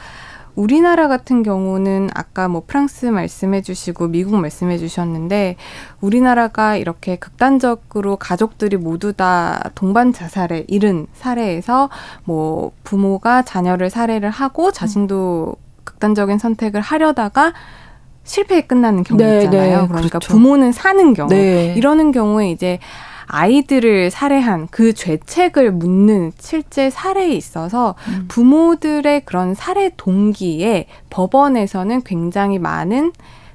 [0.54, 5.56] 우리나라 같은 경우는 아까 뭐 프랑스 말씀해 주시고 미국 말씀해 주셨는데
[6.00, 11.90] 우리나라가 이렇게 극단적으로 가족들이 모두 다 동반 자살에 이른 사례에서
[12.24, 17.52] 뭐 부모가 자녀를 살해를 하고 자신도 극단적인 선택을 하려다가
[18.24, 19.82] 실패에 끝나는 경우 네, 있잖아요.
[19.82, 20.32] 네, 그러니까 그렇죠.
[20.32, 21.74] 부모는 사는 경우 네.
[21.76, 22.78] 이러는 경우에 이제
[23.26, 28.26] 아이들을 살해한 그 죄책을 묻는 실제 사례에 있어서 음.
[28.28, 33.12] 부모들의 그런 살해 동기에 법원에서는 굉장히 많은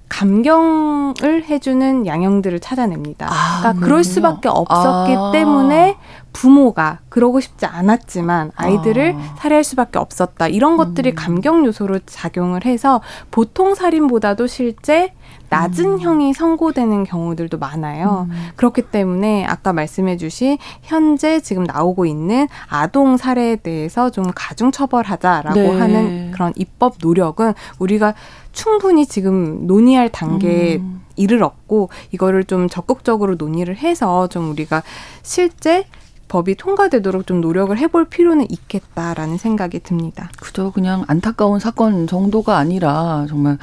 [0.09, 3.27] 감경을 해주는 양형들을 찾아냅니다.
[3.29, 5.31] 아, 그러니까 그럴 수밖에 없었기 아.
[5.31, 5.97] 때문에
[6.33, 9.35] 부모가 그러고 싶지 않았지만 아이들을 아.
[9.37, 10.47] 살해할 수밖에 없었다.
[10.47, 11.15] 이런 것들이 음.
[11.15, 15.13] 감경 요소로 작용을 해서 보통 살인보다도 실제
[15.49, 15.99] 낮은 음.
[15.99, 18.27] 형이 선고되는 경우들도 많아요.
[18.29, 18.49] 음.
[18.55, 25.59] 그렇기 때문에 아까 말씀해 주신 현재 지금 나오고 있는 아동 살해에 대해서 좀 가중 처벌하자라고
[25.59, 25.79] 네.
[25.79, 28.13] 하는 그런 입법 노력은 우리가
[28.51, 31.01] 충분히 지금 논의할 단계에 음.
[31.15, 34.83] 이르렀고 이거를 좀 적극적으로 논의를 해서 좀 우리가
[35.21, 35.85] 실제
[36.29, 40.29] 법이 통과되도록 좀 노력을 해볼 필요는 있겠다라는 생각이 듭니다.
[40.39, 43.57] 그저 그냥 안타까운 사건 정도가 아니라 정말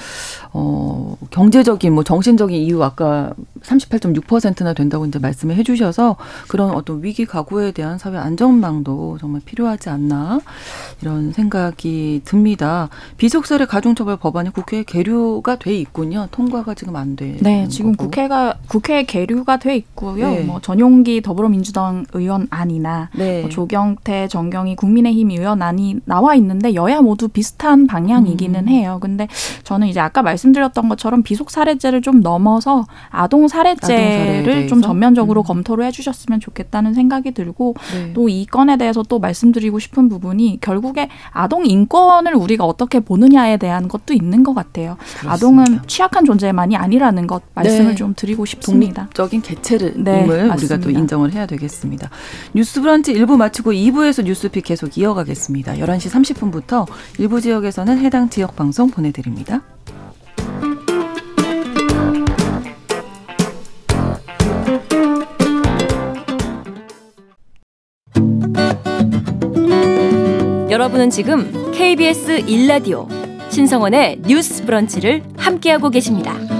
[0.52, 6.16] 어 경제적인 뭐 정신적인 이유 아까 38.6%나 된다고 이제 말씀을 해주셔서
[6.48, 10.40] 그런 어떤 위기 가구에 대한 사회 안전망도 정말 필요하지 않나
[11.00, 12.88] 이런 생각이 듭니다.
[13.16, 16.28] 비속살의 가중처벌 법안이 국회에 계류가 돼 있군요.
[16.32, 17.36] 통과가 지금 안 돼.
[17.40, 18.10] 네, 지금 거고.
[18.10, 20.30] 국회가 국회에 계류가 돼 있고요.
[20.30, 20.40] 네.
[20.42, 23.42] 뭐 전용기 더불어민주당 의원 안이나 네.
[23.42, 28.68] 뭐 조경태, 정경희 국민의힘 의원안이 나와 있는데 여야 모두 비슷한 방향이기는 음.
[28.68, 28.98] 해요.
[29.00, 29.28] 근데
[29.64, 35.44] 저는 이제 아까 말씀드렸던 것처럼 비속 살해죄를 좀 넘어서 아동 살해죄를 좀 전면적으로 음.
[35.44, 38.12] 검토를 해주셨으면 좋겠다는 생각이 들고 네.
[38.12, 44.14] 또이 건에 대해서 또 말씀드리고 싶은 부분이 결국에 아동 인권을 우리가 어떻게 보느냐에 대한 것도
[44.14, 44.96] 있는 것 같아요.
[44.98, 45.32] 그렇습니다.
[45.32, 47.94] 아동은 취약한 존재만이 아니라는 것 말씀을 네.
[47.94, 49.02] 좀 드리고 싶습니다.
[49.14, 52.10] 독립적인 개체를 네, 우리가 또 인정을 해야 되겠습니다.
[52.52, 55.74] 뉴스 브런치 1부 마치고 2부에서 뉴스픽 계속 이어가겠습니다.
[55.74, 56.86] 11시 30분부터
[57.18, 59.62] 일부 지역에서는 해당 지역 방송 보내드립니다.
[70.70, 73.08] 여러분은 지금 KBS 1라디오
[73.50, 76.55] 신성원의 뉴스 브런치를 함께하고 계십니다.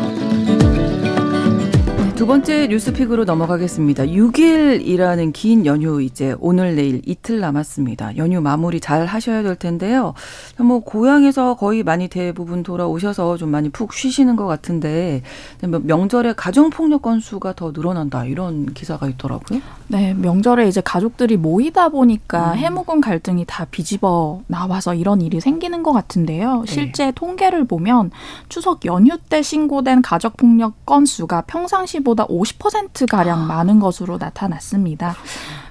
[2.17, 4.05] 두 번째 뉴스픽으로 넘어가겠습니다.
[4.05, 8.17] 6일이라는 긴 연휴 이제 오늘 내일 이틀 남았습니다.
[8.17, 10.15] 연휴 마무리 잘 하셔야 될 텐데요.
[10.57, 15.21] 뭐 고향에서 거의 많이 대부분 돌아오셔서 좀 많이 푹 쉬시는 것 같은데
[15.69, 19.61] 뭐 명절에 가정 폭력 건수가 더 늘어난다 이런 기사가 있더라고요.
[19.89, 22.57] 네, 명절에 이제 가족들이 모이다 보니까 음.
[22.57, 26.63] 해묵은 갈등이 다 비집어 나와서 이런 일이 생기는 것 같은데요.
[26.67, 26.73] 네.
[26.73, 28.11] 실제 통계를 보면
[28.49, 35.17] 추석 연휴 때 신고된 가족 폭력 건수가 평상시 예보다 50% 가량 많은 것으로 나타났습니다.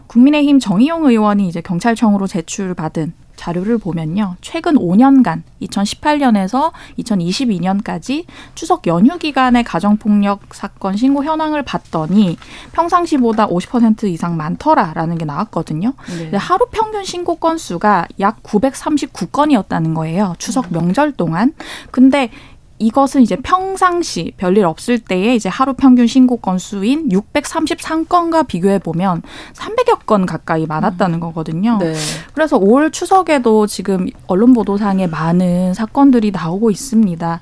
[0.07, 4.35] 국민의힘 정의용 의원이 이제 경찰청으로 제출받은 자료를 보면요.
[4.39, 12.37] 최근 5년간 2018년에서 2022년까지 추석 연휴 기간의 가정폭력 사건 신고 현황을 봤더니
[12.71, 15.93] 평상시보다 50% 이상 많더라라는 게 나왔거든요.
[16.31, 16.37] 네.
[16.37, 20.35] 하루 평균 신고 건수가 약 939건이었다는 거예요.
[20.37, 21.53] 추석 명절 동안.
[21.91, 22.31] 근데
[22.77, 29.21] 이것은 이제 평상시 별일 없을 때에 이제 하루 평균 신고 건수인 633건과 비교해 보면
[29.53, 31.77] 300여 건 가까이 많았다는 거거든요.
[31.79, 31.93] 네.
[32.33, 37.39] 그래서 올 추석에도 지금 언론 보도상에 많은 사건들이 나오고 있습니다.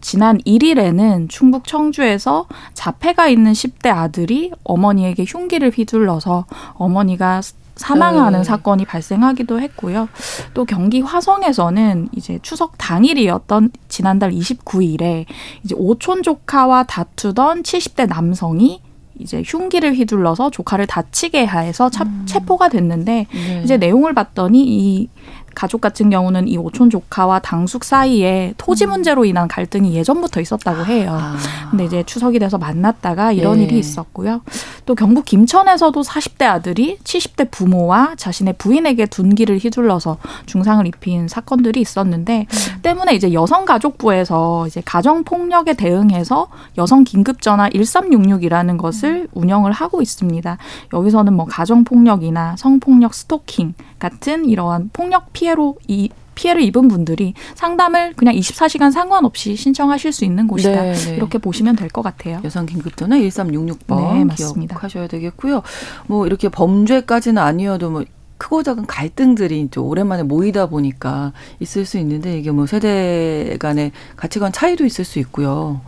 [0.00, 7.40] 지난 1일에는 충북 청주에서 자폐가 있는 10대 아들이 어머니에게 흉기를 휘둘러서 어머니가
[7.78, 8.44] 사망하는 네.
[8.44, 10.08] 사건이 발생하기도 했고요.
[10.52, 15.24] 또 경기 화성에서는 이제 추석 당일이었던 지난달 29일에
[15.64, 18.82] 이제 오촌 조카와 다투던 70대 남성이
[19.18, 22.24] 이제 흉기를 휘둘러서 조카를 다치게 해서 차, 음.
[22.26, 23.62] 체포가 됐는데 네.
[23.64, 25.08] 이제 내용을 봤더니 이
[25.54, 28.90] 가족 같은 경우는 이 오촌 조카와 당숙 사이에 토지 음.
[28.90, 31.10] 문제로 인한 갈등이 예전부터 있었다고 해요.
[31.20, 31.36] 아.
[31.70, 33.64] 근데 이제 추석이 돼서 만났다가 이런 예.
[33.64, 34.42] 일이 있었고요.
[34.86, 42.46] 또 경북 김천에서도 40대 아들이 70대 부모와 자신의 부인에게 둔기를 휘둘러서 중상을 입힌 사건들이 있었는데
[42.50, 42.82] 음.
[42.82, 49.28] 때문에 이제 여성가족부에서 이제 가정 폭력에 대응해서 여성 긴급 전화 1366이라는 것을 음.
[49.32, 50.56] 운영을 하고 있습니다.
[50.92, 57.34] 여기서는 뭐 가정 폭력이나 성폭력 스토킹 같은 이러한 폭력 피해 로 이 피해를 입은 분들이
[57.56, 60.82] 상담을 그냥 24시간 상관없이 신청하실 수 있는 곳이다.
[60.82, 61.16] 네, 네.
[61.16, 62.40] 이렇게 보시면 될 것 같아요.
[62.44, 64.74] 여성 긴급도나 1366번 네, 맞습니다.
[64.74, 65.62] 기억하셔야 되겠고요.
[66.06, 68.04] 뭐 이렇게 범죄까지는 아니어도 뭐
[68.36, 74.52] 크고 작은 갈등들이 좀 오랜만에 모이다 보니까 있을 수 있는데 이게 뭐 세대 간의 가치관
[74.52, 75.80] 차이도 있을 수 있고요.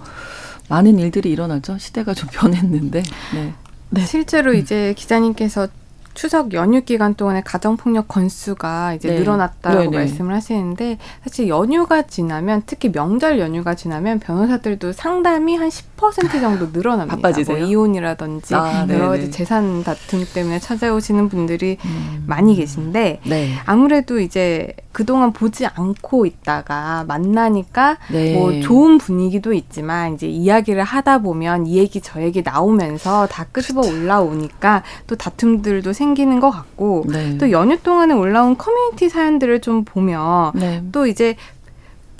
[0.68, 1.78] 많은 일들이 일어나죠.
[1.78, 3.02] 시대가 좀 변했는데.
[3.34, 3.52] 네.
[3.90, 4.04] 네.
[4.04, 5.68] 실제로 이제 기자님께서
[6.14, 9.18] 추석 연휴 기간 동안에 가정폭력 건수가 이제 네.
[9.20, 9.96] 늘어났다고 네네.
[9.96, 17.16] 말씀을 하시는데 사실 연휴가 지나면 특히 명절 연휴가 지나면 변호사들도 상담이 한 10% 정도 늘어납니다.
[17.16, 17.58] 바빠지세요?
[17.58, 22.24] 뭐 이혼이라든지 아, 여러 가지 재산 다툼 때문에 찾아오시는 분들이 음.
[22.26, 23.54] 많이 계신데 네.
[23.64, 28.34] 아무래도 이제 그동안 보지 않고 있다가 만나니까 네.
[28.34, 33.82] 뭐 좋은 분위기도 있지만 이제 이야기를 하다 보면 이 얘기 저 얘기 나오면서 다 끄집어
[33.82, 33.96] 그렇죠.
[33.96, 37.38] 올라오니까 또 다툼들도 생기는 것 같고 네.
[37.38, 40.82] 또 연휴 동안에 올라온 커뮤니티 사연들을 좀 보면 네.
[40.92, 41.36] 또 이제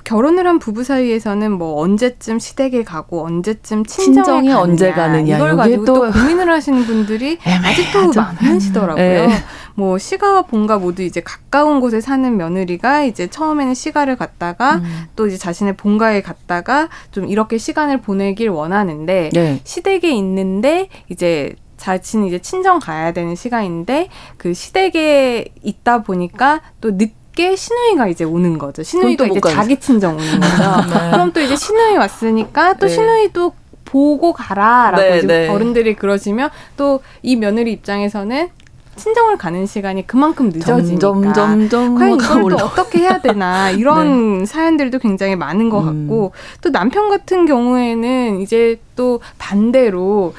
[0.05, 5.85] 결혼을 한 부부 사이에서는 뭐 언제쯤 시댁에 가고 언제쯤 친정에 가느냐, 언제 가느냐 이걸 가지고
[5.85, 9.27] 또, 또 고민을 하시는 분들이 아직도 많으시더라고요.
[9.27, 9.29] 네.
[9.75, 15.07] 뭐 시가와 본가 모두 이제 가까운 곳에 사는 며느리가 이제 처음에는 시가를 갔다가 음.
[15.17, 19.61] 또 이제 자신의 본가에 갔다가 좀 이렇게 시간을 보내길 원하는데 네.
[19.65, 27.20] 시댁에 있는데 이제 자신이 이제 친정 가야 되는 시간인데 그 시댁에 있다 보니까 또 늦게
[27.57, 28.83] 시누이가 이제 오는 거죠.
[28.83, 30.63] 시누이가 이제 자기 친정 오는 거죠.
[30.93, 31.11] 네.
[31.11, 32.93] 그럼 또 이제 시누이 왔으니까 또 네.
[32.95, 33.53] 시누이도
[33.85, 35.49] 보고 가라라고 네, 네.
[35.49, 38.49] 어른들이 그러시면 또 이 며느리 입장에서는
[38.97, 44.47] 친정을 가는 시간이 그만큼 늦어지니까 점점, 점점 과연 이걸 또 어떻게 해야 되나 이런 네.
[44.47, 46.07] 사연들도 굉장히 많은 것 음.
[46.07, 50.35] 같고 또 남편 같은 경우에는 이제 또 반대로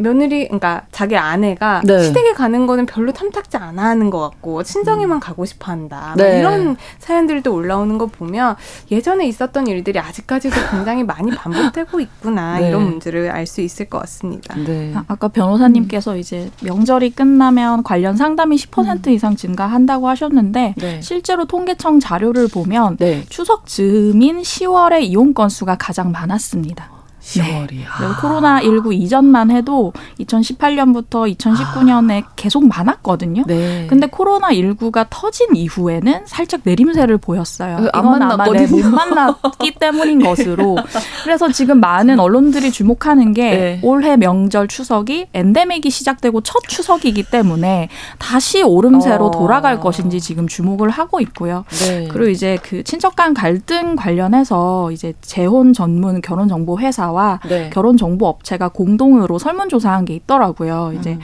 [0.00, 2.02] 며느리 그러니까 자기 아내가 네.
[2.02, 5.20] 시댁에 가는 거는 별로 탐탁지 않아 하는 것 같고 친정에만 음.
[5.20, 6.14] 가고 싶어 한다.
[6.16, 6.38] 네.
[6.38, 8.56] 이런 사연들도 올라오는 거 보면
[8.90, 12.68] 예전에 있었던 일들이 아직까지도 굉장히 많이 반복되고 있구나 네.
[12.68, 14.54] 이런 문제를 알 수 있을 것 같습니다.
[14.54, 14.92] 네.
[14.94, 16.18] 아, 아까 변호사님께서 음.
[16.18, 19.12] 이제 명절이 끝나면 관련 상담이 10% 음.
[19.12, 21.00] 이상 증가한다고 하셨는데 네.
[21.02, 23.24] 실제로 통계청 자료를 보면 네.
[23.28, 26.99] 추석 즈음인 10월에 이혼 건수가 가장 많았습니다.
[27.20, 27.70] 10월이.
[27.70, 27.84] 네.
[27.86, 28.16] 아.
[28.20, 32.28] 코로나 19 이전만 해도 2018년부터 2019년에 아.
[32.36, 33.44] 계속 많았거든요.
[33.46, 33.86] 네.
[33.88, 37.76] 근데 코로나 19가 터진 이후에는 살짝 내림세를 보였어요.
[37.76, 40.76] 그 이건 아마 네, 못 만났기 때문인 것으로.
[41.24, 43.80] 그래서 지금 많은 언론들이 주목하는 게 네.
[43.82, 49.30] 올해 명절 추석이 엔데믹이 시작되고 첫 추석이기 때문에 다시 오름세로 어.
[49.30, 51.64] 돌아갈 것인지 지금 주목을 하고 있고요.
[51.84, 52.08] 네.
[52.10, 57.70] 그리고 이제 그 친척 간 갈등 관련해서 이제 재혼 전문 결혼 정보 회사 와 네.
[57.70, 60.92] 결혼 정보 업체가 공동으로 설문조사한 게 있더라고요.
[60.98, 61.20] 이제 음.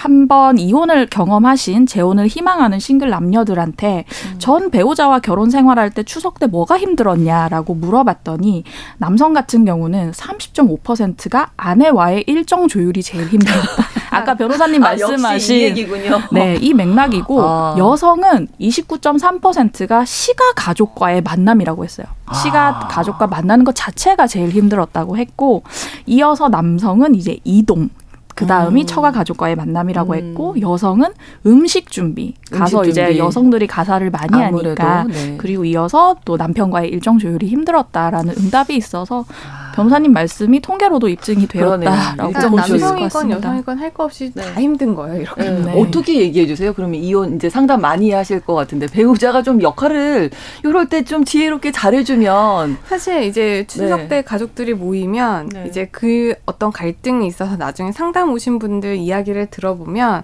[0.00, 4.38] 한번 이혼을 경험하신 재혼을 희망하는 싱글 남녀들한테 음.
[4.38, 8.64] 전 배우자와 결혼 생활할 때 추석 때 뭐가 힘들었냐라고 물어봤더니
[8.96, 13.84] 남성 같은 경우는 30.5%가 아내와의 일정 조율이 제일 힘들었다.
[14.10, 16.18] 아까 변호사님 아, 말씀하신 이 얘기군요.
[16.32, 17.74] 네, 이 맥락이고 아.
[17.76, 22.06] 여성은 29.3%가 시가 가족과의 만남이라고 했어요.
[22.42, 22.88] 시가 아.
[22.88, 25.62] 가족과 만나는 것 자체가 제일 힘들었다고 했고
[26.06, 27.90] 이어서 남성은 이제 이동
[28.34, 28.86] 그 다음이 음.
[28.86, 30.18] 처가 가족과의 만남이라고 음.
[30.18, 31.12] 했고 여성은
[31.46, 32.84] 음식 준비 가서.
[32.84, 35.34] 이제 여성들이 가사를 많이 아무래도, 하니까 네.
[35.38, 39.70] 그리고 이어서 또 남편과의 일정 조율이 힘들었다라는 응답이 있어서 아.
[39.74, 44.42] 변호사님 말씀이 통계로도 입증이 되었다라고 그러니까 남성이건 여성이건 할 거 없이 네.
[44.42, 45.60] 다 힘든 거예요 이렇게 네.
[45.64, 45.80] 네.
[45.80, 50.30] 어떻게 얘기해 주세요 그러면 이혼 이제 상담 많이 하실 것 같은데 배우자가 좀 역할을
[50.64, 54.08] 이럴 때 좀 지혜롭게 잘해주면 사실 이제 추석 네.
[54.08, 55.64] 때 가족들이 모이면 네.
[55.66, 60.22] 이제 그 어떤 갈등이 있어서 나중에 상담 오신 분들 이야기를 들어보면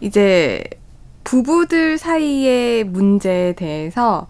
[0.00, 0.62] 이제
[1.24, 4.26] 부부들 사이의 문제에 대해서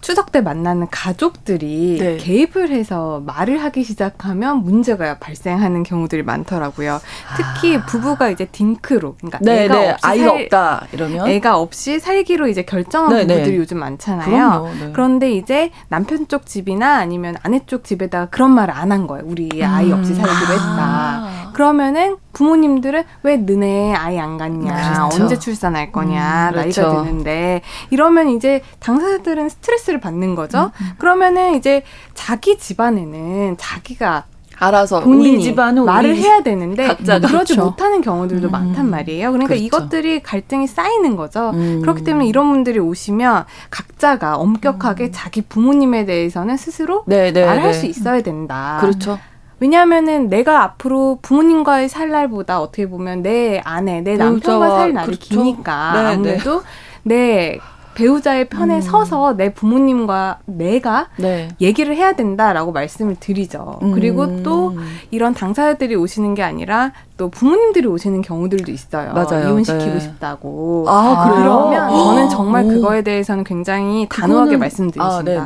[0.00, 2.16] 추석 때 만나는 가족들이 네.
[2.16, 6.98] 개입을 해서 말을 하기 시작하면 문제가 발생하는 경우들이 많더라고요.
[7.36, 7.84] 특히 아.
[7.84, 9.90] 부부가 이제 딩크로, 그러니까 네, 애가 네.
[9.90, 13.34] 없이 아이가 살, 없다 이러면 애가 없이 살기로 이제 결정한 네, 네.
[13.34, 14.72] 부부들이 요즘 많잖아요.
[14.80, 14.90] 네.
[14.94, 19.24] 그런데 이제 남편 쪽 집이나 아니면 아내 쪽 집에다가 그런 말을 안 한 거예요.
[19.26, 21.28] 우리 아이 없이 살기로 아.
[21.28, 21.52] 했다.
[21.52, 25.22] 그러면은 부모님들은 왜 너네 아이 안 갖냐, 그렇죠.
[25.22, 26.82] 언제 출산할 거냐, 음, 그렇죠.
[26.82, 30.70] 나이가 드는데 이러면 이제 당사자들은 스트레스 스트레스를 받는 거죠.
[30.80, 30.90] 음, 음.
[30.98, 31.82] 그러면은 이제
[32.14, 34.24] 자기 집안에는 자기가
[34.62, 37.26] 알아서 본인이 집안은 말을 해야 되는데 각자가.
[37.26, 37.70] 그러지 그렇죠.
[37.70, 38.52] 못하는 경우들도 음.
[38.52, 39.32] 많단 말이에요.
[39.32, 39.64] 그러니까 그렇죠.
[39.64, 41.50] 이것들이 갈등이 쌓이는 거죠.
[41.54, 41.80] 음.
[41.80, 45.10] 그렇기 때문에 이런 분들이 오시면 각자가 엄격하게 음.
[45.12, 47.72] 자기 부모님에 대해서는 스스로 네, 네, 말할 네.
[47.72, 48.78] 수 있어야 된다.
[48.82, 49.18] 그렇죠.
[49.60, 55.28] 왜냐하면은 내가 앞으로 부모님과의 살 날보다 어떻게 보면 내 아내, 내 남편과 살 날이 그렇죠.
[55.28, 56.14] 기니까 네, 네.
[56.14, 56.62] 아무래도
[57.02, 57.58] 내
[57.94, 58.80] 배우자의 편에 음.
[58.80, 61.48] 서서 내 부모님과 내가 네.
[61.60, 63.78] 얘기를 해야 된다라고 말씀을 드리죠.
[63.82, 63.92] 음.
[63.92, 64.74] 그리고 또
[65.10, 69.12] 이런 당사자들이 오시는 게 아니라 또 부모님들이 오시는 경우들도 있어요.
[69.12, 69.48] 맞아요.
[69.48, 70.00] 이혼시키고 네.
[70.00, 70.86] 싶다고.
[70.88, 72.68] 아, 그러면 저는 정말 오.
[72.68, 75.42] 그거에 대해서는 굉장히 단호하게 말씀드리겠습니다.
[75.42, 75.44] 아,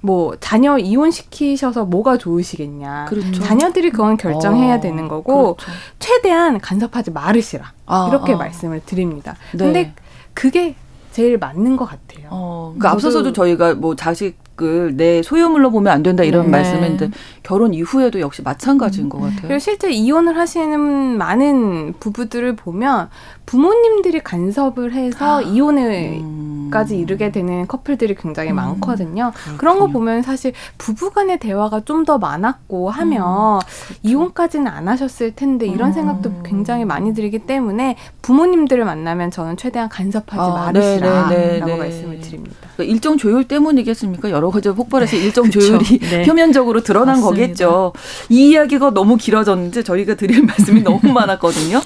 [0.00, 3.06] 뭐 자녀 이혼시키셔서 뭐가 좋으시겠냐.
[3.08, 3.42] 그렇죠.
[3.42, 5.72] 자녀들이 그건 결정해야 어, 되는 거고 그렇죠.
[5.98, 7.72] 최대한 간섭하지 말으시라.
[7.86, 8.36] 아, 이렇게 아.
[8.36, 9.36] 말씀을 드립니다.
[9.52, 9.58] 네.
[9.58, 9.94] 근데
[10.32, 10.74] 그게
[11.12, 12.28] 제일 맞는 것 같아요.
[12.30, 16.50] 어, 그 앞서서도 저희가 뭐 자식 을 내 소유물로 보면 안 된다 이런 네.
[16.50, 17.10] 말씀인데
[17.42, 19.08] 결혼 이후에도 역시 마찬가지인 음.
[19.08, 19.42] 것 같아요.
[19.42, 23.08] 그리고 실제 이혼을 하시는 많은 부부들을 보면
[23.46, 27.00] 부모님들이 간섭을 해서 아, 이혼에까지 음.
[27.00, 28.56] 이르게 되는 커플들이 굉장히 음.
[28.56, 29.32] 많거든요.
[29.34, 29.58] 그렇군요.
[29.58, 33.58] 그런 거 보면 사실 부부간의 대화가 좀 더 많았고 하면 음.
[33.60, 33.94] 그렇죠.
[34.02, 36.42] 이혼까지는 안 하셨을 텐데 이런 생각도 음.
[36.44, 42.20] 굉장히 많이 들기 때문에 부모님들을 만나면 저는 최대한 간섭하지 아, 말으시라라고 네, 네, 네, 말씀을
[42.20, 42.56] 드립니다.
[42.74, 44.30] 그러니까 일정 조율 때문이겠습니까?
[44.30, 46.22] 여러 가지 폭발해서 네, 일정 조율이 네.
[46.26, 47.28] 표면적으로 드러난 맞습니다.
[47.30, 47.92] 거겠죠.
[48.28, 51.80] 이 이야기가 너무 길어졌는데 저희가 드릴 말씀이 너무 많았거든요.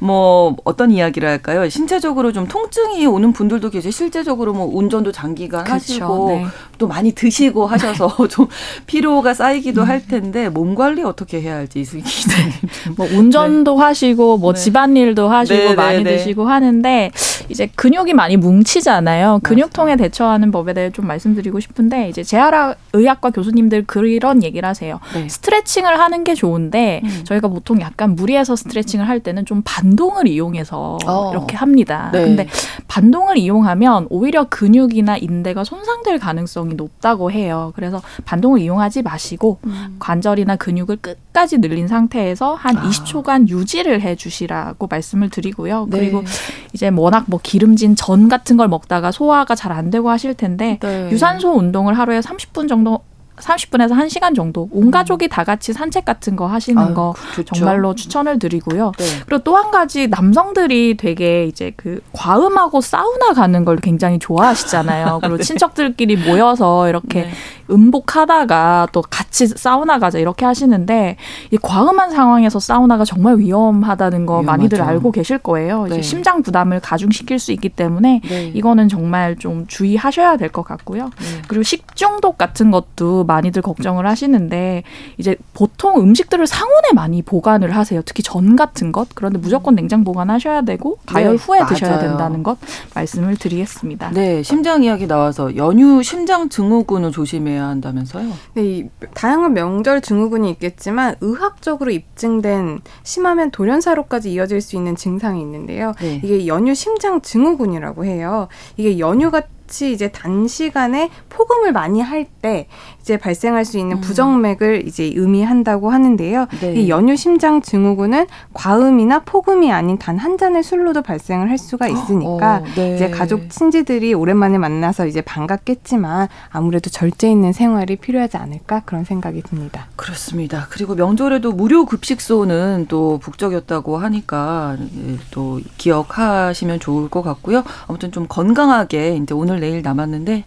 [0.00, 1.68] 뭐 어떤 이야기 이야기를 할까요?
[1.68, 3.90] 신체적으로 좀 통증이 오는 분들도 계세요.
[3.90, 5.74] 실제적으로 뭐 운전도 장기간 그렇죠.
[5.74, 6.46] 하시고 네.
[6.78, 8.46] 또 많이 드시고 하셔서 좀
[8.86, 9.88] 피로가 쌓이기도 음.
[9.88, 12.52] 할 텐데 몸 관리 어떻게 해야 할지 이수기 기자님.
[12.96, 13.82] 뭐 운전도 네.
[13.82, 14.60] 하시고 뭐 네.
[14.60, 16.16] 집안일도 하시고 네, 네 많이 네.
[16.16, 17.10] 드시고 하는데
[17.48, 19.40] 이제 근육이 많이 뭉치잖아요.
[19.42, 25.00] 근육통에 대처하는 법에 대해 좀 말씀드리고 싶은데 이제 재활 의학과 교수님들 그런 얘기를 하세요.
[25.14, 25.28] 네.
[25.28, 27.20] 스트레칭을 하는 게 좋은데 음.
[27.24, 31.30] 저희가 보통 약간 무리해서 스트레칭을 할 때는 좀 반동을 이용해서 어.
[31.32, 32.10] 이렇게 합니다.
[32.12, 32.22] 네.
[32.22, 32.46] 근데
[32.86, 37.72] 반동을 이용하면 오히려 근육이나 인대가 손상될 가능성이 높다고 해요.
[37.76, 39.96] 그래서 반동을 이용하지 마시고 음.
[39.98, 42.82] 관절이나 근육을 끝까지 늘린 상태에서 한 아.
[42.88, 45.86] 20초간 유지를 해 주시라고 말씀을 드리고요.
[45.90, 45.98] 네.
[45.98, 46.24] 그리고
[46.72, 51.10] 이제 워낙 뭐 기름진 전 같은 걸 먹다가 소화가 잘 안 되고 하실 텐데 네.
[51.12, 53.00] 유산소 운동을 하루에 30분 정도
[53.40, 54.90] 30분에서 1시간 정도 온 음.
[54.90, 57.54] 가족이 다 같이 산책 같은 거 하시는 아유, 거 좋죠.
[57.54, 58.92] 정말로 추천을 드리고요.
[58.98, 59.04] 네.
[59.26, 65.18] 그리고 또 한 가지 남성들이 되게 이제 그 과음하고 사우나 가는 걸 굉장히 좋아하시잖아요.
[65.22, 65.42] 그리고 네.
[65.42, 67.30] 친척들끼리 모여서 이렇게 네.
[67.70, 71.16] 음복하다가 또 같이 사우나 가자 이렇게 하시는데
[71.50, 74.46] 이 과음한 상황에서 사우나가 정말 위험하다는 거 위험하죠.
[74.46, 75.84] 많이들 알고 계실 거예요.
[75.84, 75.94] 네.
[75.94, 78.44] 이제 심장 부담을 가중시킬 수 있기 때문에 네.
[78.54, 81.04] 이거는 정말 좀 주의하셔야 될 것 같고요.
[81.18, 81.42] 네.
[81.46, 84.82] 그리고 식중독 같은 것도 많이들 걱정을 하시는데
[85.18, 88.02] 이제 보통 음식들을 상온에 많이 보관을 하세요.
[88.04, 89.08] 특히 전 같은 것.
[89.14, 91.68] 그런데 무조건 냉장 보관하셔야 되고 가열 네, 후에 맞아요.
[91.74, 92.58] 드셔야 된다는 것
[92.94, 94.10] 말씀을 드리겠습니다.
[94.10, 98.32] 네, 심장 이야기 나와서 연휴 심장 증후군을 조심해야 한다면서요?
[98.54, 105.92] 네, 이 다양한 명절 증후군이 있겠지만 의학적으로 입증된 심하면 돌연사로까지 이어질 수 있는 증상이 있는데요.
[106.00, 106.20] 네.
[106.24, 108.48] 이게 연휴 심장 증후군이라고 해요.
[108.76, 112.68] 이게 연휴가 같이 이제 단시간에 폭음을 많이 할 때
[113.00, 114.00] 이제 발생할 수 있는 음.
[114.00, 116.46] 부정맥을 이제 의미한다고 하는데요.
[116.60, 116.74] 네.
[116.74, 122.56] 이 연유 심장 증후군은 과음이나 폭음이 아닌 단 한 잔의 술로도 발생을 할 수가 있으니까
[122.56, 122.94] 어, 네.
[122.96, 129.42] 이제 가족 친지들이 오랜만에 만나서 이제 반갑겠지만 아무래도 절제 있는 생활이 필요하지 않을까 그런 생각이
[129.42, 129.86] 듭니다.
[129.96, 130.66] 그렇습니다.
[130.70, 137.62] 그리고 명절에도 무료 급식소는 또 북적였다고 하니까 예, 또 기억하시면 좋을 것 같고요.
[137.86, 140.44] 아무튼 좀 건강하게 이제 오늘 오늘 내일 남았는데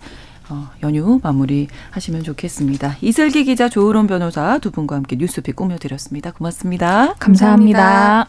[0.49, 2.97] 어, 연휴 마무리 하시면 좋겠습니다.
[3.01, 6.31] 이슬기 기자, 조으론 변호사 두 분과 함께 뉴스픽 꾸며드렸습니다.
[6.31, 7.13] 고맙습니다.
[7.19, 8.27] 감사합니다.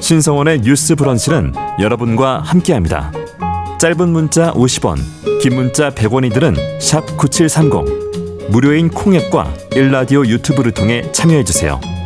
[0.00, 3.12] 신성원의 뉴스 브런치는 여러분과 함께합니다.
[3.80, 4.98] 짧은 문자 50원,
[5.42, 8.50] 긴 문자 100원이들은 샵 9730.
[8.50, 11.97] 무료인 콩앱과 일라디오 유튜브를 통해 참여해주세요.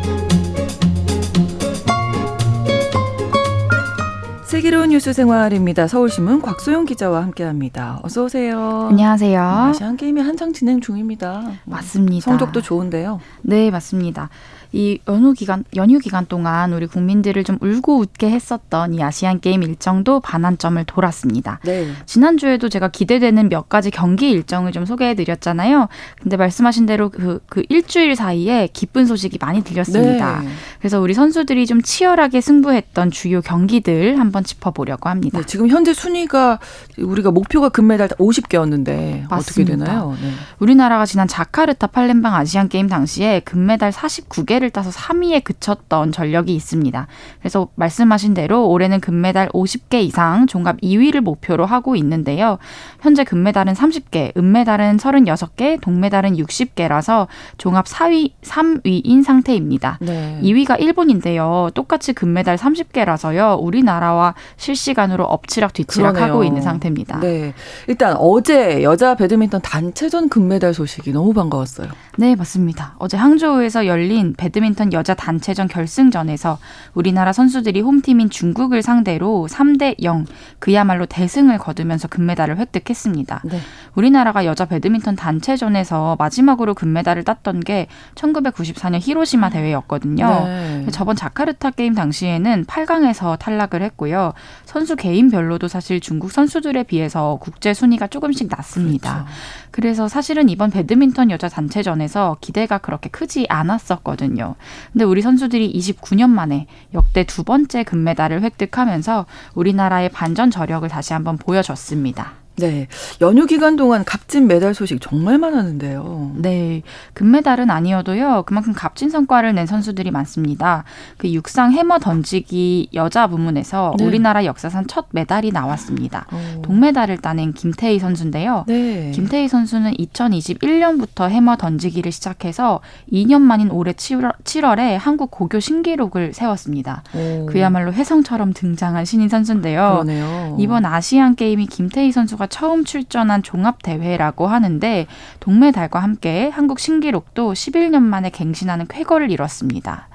[4.93, 5.87] 뉴스 생활입니다.
[5.87, 7.99] 서울신문 곽소영 기자와 함께합니다.
[8.03, 8.89] 어서 오세요.
[8.91, 9.41] 안녕하세요.
[9.41, 11.53] 아시안 게임이 한창 진행 중입니다.
[11.65, 12.23] 맞습니다.
[12.23, 13.19] 성적도 좋은데요.
[13.41, 14.29] 네, 맞습니다.
[14.73, 19.61] 이 연휴 기간 연휴 기간 동안 우리 국민들을 좀 울고 웃게 했었던 이 아시안 게임
[19.61, 21.59] 일정도 반환점을 돌았습니다.
[21.63, 21.87] 네.
[22.07, 25.89] 지난주에도 제가 기대되는 몇 가지 경기 일정을 좀 소개해 드렸잖아요.
[26.21, 30.41] 근데 말씀하신 대로 그, 그 일주일 사이에 기쁜 소식이 많이 들렸습니다.
[30.41, 30.47] 네.
[30.79, 35.37] 그래서 우리 선수들이 좀 치열하게 승부했던 주요 경기들 한번 짚어보려고 합니다.
[35.37, 36.59] 네, 지금 현재 순위가
[36.97, 39.35] 우리가 목표가 금메달 50개였는데 맞습니다.
[39.35, 40.17] 어떻게 되나요?
[40.19, 40.31] 네.
[40.57, 47.07] 우리나라가 지난 자카르타 팔렘방 아시안 게임 당시에 금메달 49개를 를 따서 3위에 그쳤던 전력이 있습니다.
[47.39, 52.59] 그래서 말씀하신 대로 올해는 금메달 50개 이상 종합 2위를 목표로 하고 있는데요.
[53.01, 59.97] 현재 금메달은 30개, 은메달은 36개, 동메달은 60개라서 종합 4위, 3위인 상태입니다.
[59.99, 60.39] 네.
[60.41, 61.69] 2위가 일본인데요.
[61.73, 63.61] 똑같이 금메달 30개라서요.
[63.61, 66.43] 우리나라와 실시간으로 엎치락 뒤치락하고 그러네요.
[66.45, 67.19] 있는 상태입니다.
[67.19, 67.53] 네.
[67.87, 71.89] 일단 어제 여자 배드민턴 단체전 금메달 소식이 너무 반가웠어요.
[72.17, 72.95] 네, 맞습니다.
[72.99, 76.59] 어제 항저우에서 열린 배드 배드민턴 여자 단체전 결승전에서
[76.93, 80.27] 우리나라 선수들이 홈팀인 중국을 상대로 3대 0
[80.59, 83.41] 그야말로 대승을 거두면서 금메달을 획득했습니다.
[83.45, 83.59] 네.
[83.95, 90.27] 우리나라가 여자 배드민턴 단체전에서 마지막으로 금메달을 땄던 게 1994년 히로시마 대회였거든요.
[90.27, 90.85] 네.
[90.91, 94.33] 저번 자카르타 게임 당시에는 8강에서 탈락을 했고요.
[94.65, 99.13] 선수 개인별로도 사실 중국 선수들에 비해서 국제 순위가 조금씩 낮습니다.
[99.13, 99.31] 그렇죠.
[99.71, 104.42] 그래서 사실은 이번 배드민턴 여자 단체전에서 기대가 그렇게 크지 않았었거든요.
[104.91, 109.25] 근데 우리 선수들이 29년 만에 역대 두 번째 금메달을 획득하면서
[109.55, 112.42] 우리나라의 반전 저력을 다시 한번 보여줬습니다.
[112.55, 112.87] 네.
[113.21, 116.33] 연휴 기간 동안 값진 메달 소식 정말 많았는데요.
[116.35, 116.83] 네.
[117.13, 118.43] 금메달은 아니어도요.
[118.45, 120.83] 그만큼 값진 성과를 낸 선수들이 많습니다.
[121.17, 124.05] 그 육상 해머 던지기 여자 부문에서 네.
[124.05, 126.27] 우리나라 역사상 첫 메달이 나왔습니다.
[126.31, 126.61] 오.
[126.61, 128.65] 동메달을 따낸 김태희 선수인데요.
[128.67, 129.11] 네.
[129.15, 132.81] 김태희 선수는 2021년부터 해머 던지기를 시작해서
[133.11, 137.03] 2년 만인 올해 7월, 7월에 한국 고교 신기록을 세웠습니다.
[137.15, 137.47] 오.
[137.47, 140.01] 그야말로 혜성처럼 등장한 신인 선수인데요.
[140.03, 140.55] 그러네요.
[140.59, 145.07] 이번 아시안 게임이 김태희 선수가 선수가 처음 출전한 종합 대회라고 하는데
[145.39, 150.09] 동메달과 함께 한국 신기록도 11년 만에 갱신하는 쾌거를 이뤘습니다.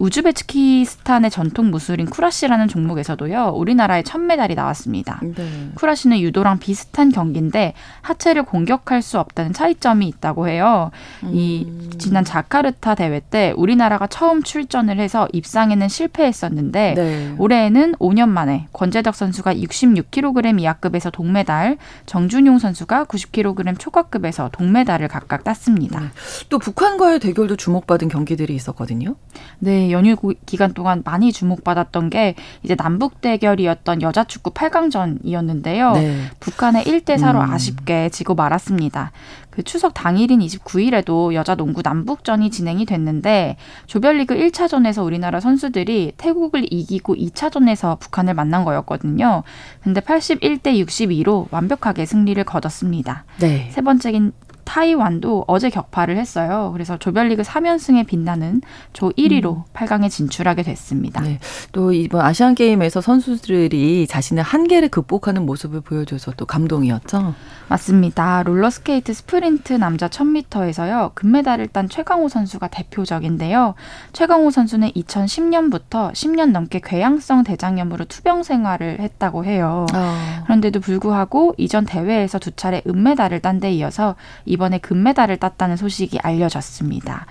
[0.00, 5.20] 우즈베키스탄의 전통 무술인 쿠라시라는 종목에서도요 우리나라의 첫 메달이 나왔습니다.
[5.22, 5.70] 네.
[5.74, 10.90] 쿠라시는 유도랑 비슷한 경기인데 하체를 공격할 수 없다는 차이점이 있다고 해요.
[11.22, 11.30] 음.
[11.32, 11.66] 이
[11.98, 17.34] 지난 자카르타 대회 때 우리나라가 처음 출전을 해서 입상에는 실패했었는데 네.
[17.38, 26.00] 올해에는 5년 만에 권재덕 선수가 66kg 이하급에서 동메달 정준용 선수가 90kg 초과급에서 동메달을 각각 땄습니다.
[26.00, 26.06] 네.
[26.48, 29.14] 또 북한과의 대결도 주목받은 경기들이 있었거든요.
[29.58, 30.16] 네, 연휴
[30.46, 35.92] 기간 동안 많이 주목받았던 게 이제 남북 대결이었던 여자 축구 8강전이었는데요.
[35.94, 36.18] 네.
[36.40, 37.52] 북한의 1대 4로 음.
[37.52, 39.12] 아쉽게 지고 말았습니다.
[39.56, 43.56] 그 추석 당일인 29일에도 여자 농구 남북전이 진행이 됐는데
[43.86, 49.44] 조별리그 1차전에서 우리나라 선수들이 태국을 이기고 2차전에서 북한을 만난 거였거든요.
[49.82, 53.24] 근데 81대 62로 완벽하게 승리를 거뒀습니다.
[53.38, 53.70] 네.
[53.70, 54.32] 세 번째인
[54.66, 56.70] 타이완도 어제 격파를 했어요.
[56.72, 58.60] 그래서 조별리그 3연승에 빛나는
[58.92, 59.62] 조 1위로 음.
[59.72, 61.22] 8강에 진출하게 됐습니다.
[61.22, 61.38] 네.
[61.72, 67.34] 또 이번 아시안 게임에서 선수들이 자신의 한계를 극복하는 모습을 보여줘서 또 감동이었죠.
[67.68, 68.42] 맞습니다.
[68.44, 71.14] 롤러스케이트 스프린트 남자 1000m에서요.
[71.14, 73.74] 금메달을 딴 최광호 선수가 대표적인데요.
[74.12, 79.86] 최광호 선수는 2010년부터 10년 넘게 궤양성 대장염으로 투병 생활을 했다고 해요.
[79.92, 80.42] 어.
[80.44, 86.18] 그런데도 불구하고 이전 대회에서 두 차례 은메달을 딴 데 이어서 이 번에 금메달을 땄다는 소식이
[86.22, 87.26] 알려졌습니다.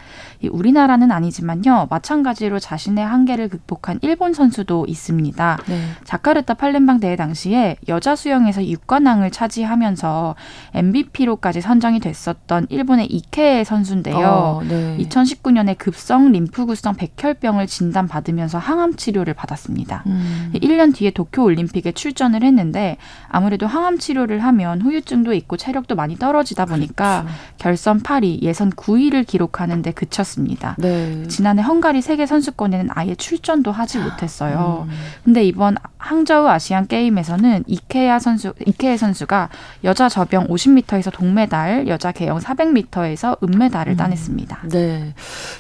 [0.52, 1.88] 우리나라는 아니지만요.
[1.90, 5.60] 마찬가지로 자신의 한계를 극복한 일본 선수도 있습니다.
[5.68, 5.82] 네.
[6.04, 10.36] 자카르타 팔렘방 대회 당시에 여자 수영에서 6관왕을 차지하면서
[10.74, 14.28] MVP로까지 선정이 됐었던 일본의 이케 선수인데요.
[14.28, 14.98] 어, 네.
[15.00, 20.04] 2019년에 급성 림프구성 백혈병을 진단받으면서 항암 치료를 받았습니다.
[20.08, 20.52] 음.
[20.54, 26.66] 1년 뒤에 도쿄 올림픽에 출전을 했는데 아무래도 항암 치료를 하면 후유증도 있고 체력도 많이 떨어지다
[26.66, 27.38] 보니까 그렇죠.
[27.58, 30.56] 결선 8위, 예선 9위를 기록하는데 그쳤 습니다.
[30.56, 30.76] 있었습니다.
[30.78, 31.28] 네.
[31.28, 34.88] 지난해 헝가리 세계 선수권에는 아예 출전도 하지 못했어요.
[34.90, 34.96] 음.
[35.24, 39.50] 근데 이번 항저우 아시안 게임에서는 이케야 선수 이케야 선수가
[39.84, 43.98] 여자 저병 50m에서 동메달, 여자 개영 400m에서 은메달을 음.
[43.98, 44.60] 따냈습니다.
[44.70, 45.14] 네.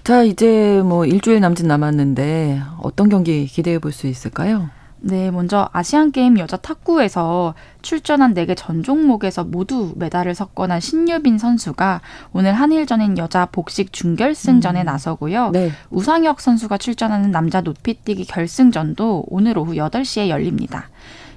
[0.03, 4.69] 자, 이제 뭐 일주일 남짓 남았는데 어떤 경기 기대해 볼 수 있을까요?
[4.99, 12.01] 네, 먼저 아시안 게임 여자 탁구에서 출전한 4개 전 종목에서 모두 메달을 석권한 신유빈 선수가
[12.33, 14.85] 오늘 한일전인 여자 복식 준결승전에 음.
[14.85, 15.51] 나서고요.
[15.51, 15.71] 네.
[15.91, 20.89] 우상혁 선수가 출전하는 남자 높이뛰기 결승전도 오늘 오후 8시에 열립니다.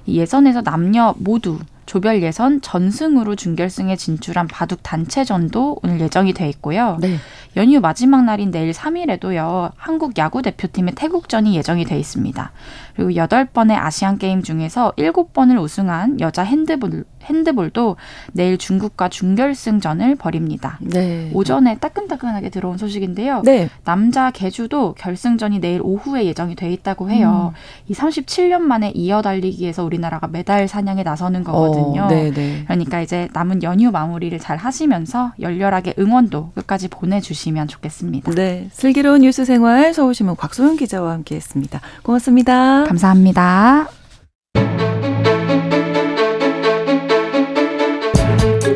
[0.07, 1.59] 예선에서 남녀 모두
[1.89, 6.99] 조별 예선 전승으로 준결승에 진출한 바둑 단체전도 오늘 예정이 돼 있고요.
[7.01, 7.15] 네.
[7.57, 9.71] 연휴 마지막 날인 내일 3일에도요.
[9.75, 12.51] 한국 야구 대표팀의 태국전이 예정이 돼 있습니다.
[12.95, 17.95] 그리고 8번의 아시안 게임 중에서 7번을 우승한 여자 핸드볼 핸드볼도
[18.33, 20.77] 내일 중국과 준결승전을 벌입니다.
[20.81, 21.31] 네.
[21.33, 23.41] 오전에 따끈따끈하게 들어온 소식인데요.
[23.43, 23.69] 네.
[23.83, 27.53] 남자 개주도 결승전이 내일 오후에 예정이 돼 있다고 해요.
[27.53, 27.59] 음.
[27.87, 31.78] 이 37년 만에 이어 달리기에서 우리나라가 메달 사냥에 나서는 거거든요.
[31.79, 32.63] 어, 네, 네.
[32.65, 38.31] 그러니까 이제 남은 연휴 마무리를 잘 하시면서 열렬하게 응원도 끝까지 보내주시면 좋겠습니다.
[38.31, 38.67] 네.
[38.71, 41.81] 슬기로운 뉴스 생활 서울신문 곽소영 기자와 함께했습니다.
[42.03, 42.85] 고맙습니다.
[42.85, 43.87] 감사합니다.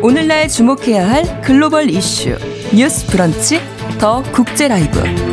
[0.01, 2.38] 오늘날 주목해야 할 글로벌 이슈
[2.76, 3.62] 뉴스 브런치
[3.99, 5.32] 더 국제 라이브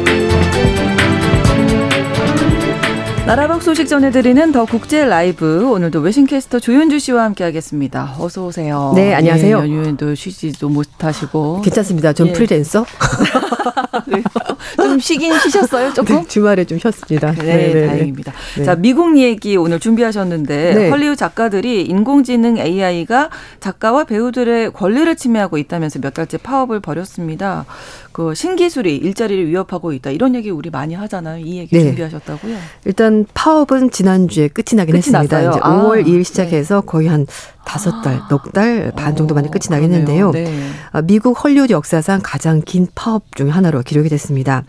[3.27, 8.17] 나라 밖 소식 전해드리는 더 국제 라이브 오늘도 외신캐스터 조윤주 씨와 함께하겠습니다.
[8.19, 8.93] 어서 오세요.
[8.97, 9.59] 네, 안녕하세요.
[9.59, 12.13] 예, 연휴에도 쉬지도 못하시고 괜찮습니다.
[12.13, 12.33] 좀 예.
[12.33, 12.85] 프리랜서.
[14.77, 16.17] 좀 쉬긴 쉬셨어요, 조금?
[16.17, 17.33] 네, 주말에 좀 쉬었습니다.
[17.33, 18.33] 네, 네, 네 다행입니다.
[18.57, 18.65] 네.
[18.65, 20.91] 자, 미국 얘기 오늘 준비하셨는데 네.
[20.91, 27.67] 헐리우드 작가들이 인공지능 AI가 작가와 배우들의 권리를 침해하고 있다면서 몇 달째 파업을 벌였습니다.
[28.13, 31.45] 그 신기술이 일자리를 위협하고 있다 이런 얘기 우리 많이 하잖아요.
[31.45, 31.85] 이 얘기 네.
[31.85, 32.57] 준비하셨다고요?
[32.85, 35.43] 일단 파업은 지난주에 끝이 나긴 끝이 했습니다.
[35.43, 35.51] 났어요?
[35.51, 36.87] 이제 5월 아, 2일 시작해서 네.
[36.87, 37.27] 거의 한
[37.65, 38.29] 다섯 달, 아.
[38.29, 40.33] 넉달 반 정도 만에 끝이 나긴 했는데요.
[40.33, 40.53] 네.
[40.91, 44.65] 아, 미국 헐리우드 역사상 가장 긴 파업 중에 하나로 기록이 됐습니다.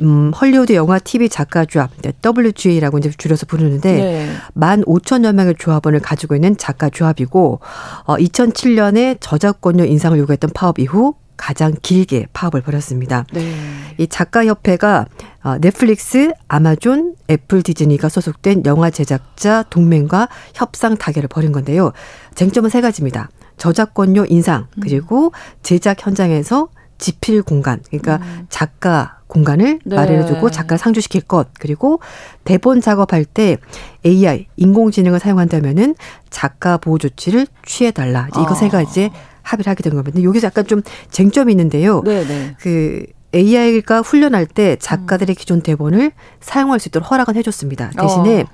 [0.00, 1.90] 음, 헐리우드 영화 TV 작가 조합,
[2.24, 4.30] WGA라고 이제 줄여서 부르는데 네.
[4.54, 7.60] 만 5천여 명의 조합원을 가지고 있는 작가 조합이고
[8.04, 13.24] 어, 2007년에 저작권료 인상을 요구했던 파업 이후 가장 길게 파업을 벌였습니다.
[13.32, 13.54] 네.
[13.96, 15.06] 이 작가협회가
[15.42, 21.92] 어, 넷플릭스, 아마존, 애플 디즈니가 소속된 영화 제작자 동맹과 협상 타결을 벌인 건데요.
[22.34, 23.30] 쟁점은 세 가지입니다.
[23.56, 24.80] 저작권료 인상, 음.
[24.82, 25.32] 그리고
[25.62, 26.68] 제작 현장에서
[26.98, 28.46] 지필 공간, 그러니까 음.
[28.50, 29.96] 작가 공간을 네.
[29.96, 32.00] 마련해주고 작가를 상주시킬 것, 그리고
[32.44, 33.56] 대본 작업할 때
[34.04, 35.94] AI, 인공지능을 사용한다면은
[36.28, 38.28] 작가 보호 조치를 취해달라.
[38.32, 38.70] 이거 세 아.
[38.70, 39.10] 가지
[39.42, 40.22] 합의를 하게 된 겁니다.
[40.22, 42.02] 여기서 약간 좀 쟁점이 있는데요.
[42.02, 42.24] 네네.
[42.24, 42.56] 네.
[42.60, 47.90] 그 AI가 훈련할 때 작가들의 기존 대본을 사용할 수 있도록 허락은 해줬습니다.
[47.90, 48.46] 대신에 어.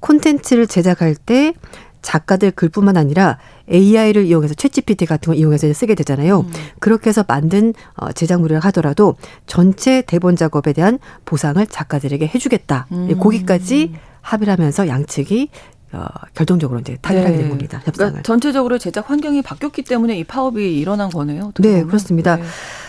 [0.00, 1.54] 콘텐츠를 제작할 때
[2.02, 3.38] 작가들 글뿐만 아니라
[3.72, 6.40] AI를 이용해서 챗GPT 같은 걸 이용해서 쓰게 되잖아요.
[6.40, 6.52] 음.
[6.78, 9.16] 그렇게 해서 만든 어, 제작물을 하더라도
[9.46, 12.88] 전체 대본 작업에 대한 보상을 작가들에게 해주겠다.
[12.92, 13.18] 음.
[13.18, 15.48] 거기까지 합의를 하면서 양측이
[15.94, 17.38] 어, 결정적으로 이제 타결하게 네.
[17.42, 17.80] 된 겁니다.
[17.84, 18.10] 협상을.
[18.10, 21.52] 그러니까 전체적으로 제작 환경이 바뀌었기 때문에 이 파업이 일어난 거네요.
[21.58, 21.86] 네, 보면.
[21.86, 22.36] 그렇습니다.
[22.36, 22.42] 네.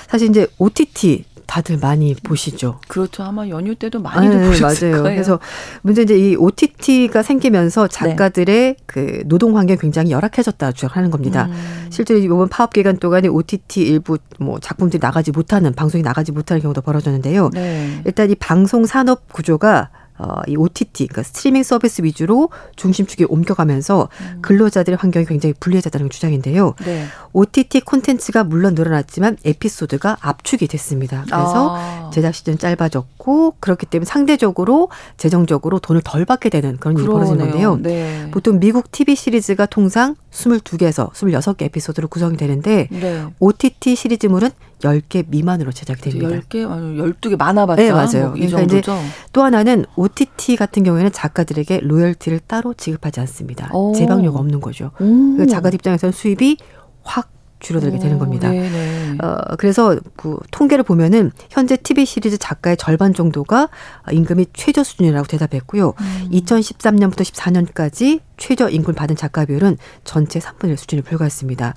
[0.07, 2.79] 사실 이제 OTT 다들 많이 보시죠.
[2.87, 3.23] 그렇죠.
[3.23, 5.03] 아마 연휴 때도 많이 네, 보셨을 맞아요.
[5.03, 5.15] 거예요.
[5.15, 5.39] 그래서
[5.83, 8.75] 문제 이제 이 OTT가 생기면서 작가들의 네.
[8.85, 11.47] 그 노동 환경 굉장히 열악해졌다 주장하는 겁니다.
[11.51, 11.87] 음.
[11.91, 16.81] 실제로 이번 파업 기간 동안에 OTT 일부 뭐 작품들이 나가지 못하는 방송이 나가지 못하는 경우도
[16.81, 17.51] 벌어졌는데요.
[17.53, 18.01] 네.
[18.05, 24.39] 일단 이 방송 산업 구조가 어, 이 OTT, 그러니까 스트리밍 서비스 위주로 중심축이 옮겨가면서 음.
[24.41, 26.75] 근로자들의 환경이 굉장히 불리해졌다는 주장인데요.
[26.85, 27.05] 네.
[27.33, 31.23] OTT 콘텐츠가 물론 늘어났지만 에피소드가 압축이 됐습니다.
[31.25, 32.09] 그래서 아.
[32.13, 37.77] 제작 시즌 짧아졌고 그렇기 때문에 상대적으로 재정적으로 돈을 덜 받게 되는 그런 일이 벌어진 건데요.
[37.81, 38.29] 네.
[38.31, 43.25] 보통 미국 TV 시리즈가 통상 22개에서 26개 에피소드로 구성이 되는데 네.
[43.39, 44.49] OTT 시리즈물은
[44.81, 46.27] 10개 미만으로 제작이 됩니다.
[46.29, 46.65] 10개?
[46.65, 48.29] 12개 많아봤자 네, 맞아요.
[48.29, 48.97] 뭐이 그러니까 정도죠.
[49.31, 53.69] 또 하나는 OTT 같은 경우에는 작가들에게 로열티를 따로 지급하지 않습니다.
[53.73, 53.93] 오.
[53.93, 54.91] 재방료가 없는 거죠.
[54.97, 56.57] 그러니까 작가 입장에서는 수입이
[57.03, 57.29] 확
[57.65, 58.49] 줄어들게 되는 겁니다.
[58.49, 59.17] 네네.
[59.23, 63.69] 어, 그래서 그 통계를 보면은 현재 TV 시리즈 작가의 절반 정도가
[64.11, 65.93] 임금이 최저 수준이라고 대답했고요.
[65.99, 66.29] 음.
[66.31, 71.73] 2013년부터 14년까지 최저 임금 받은 작가 비율은 전체 3분의 1 수준에 불과했습니다.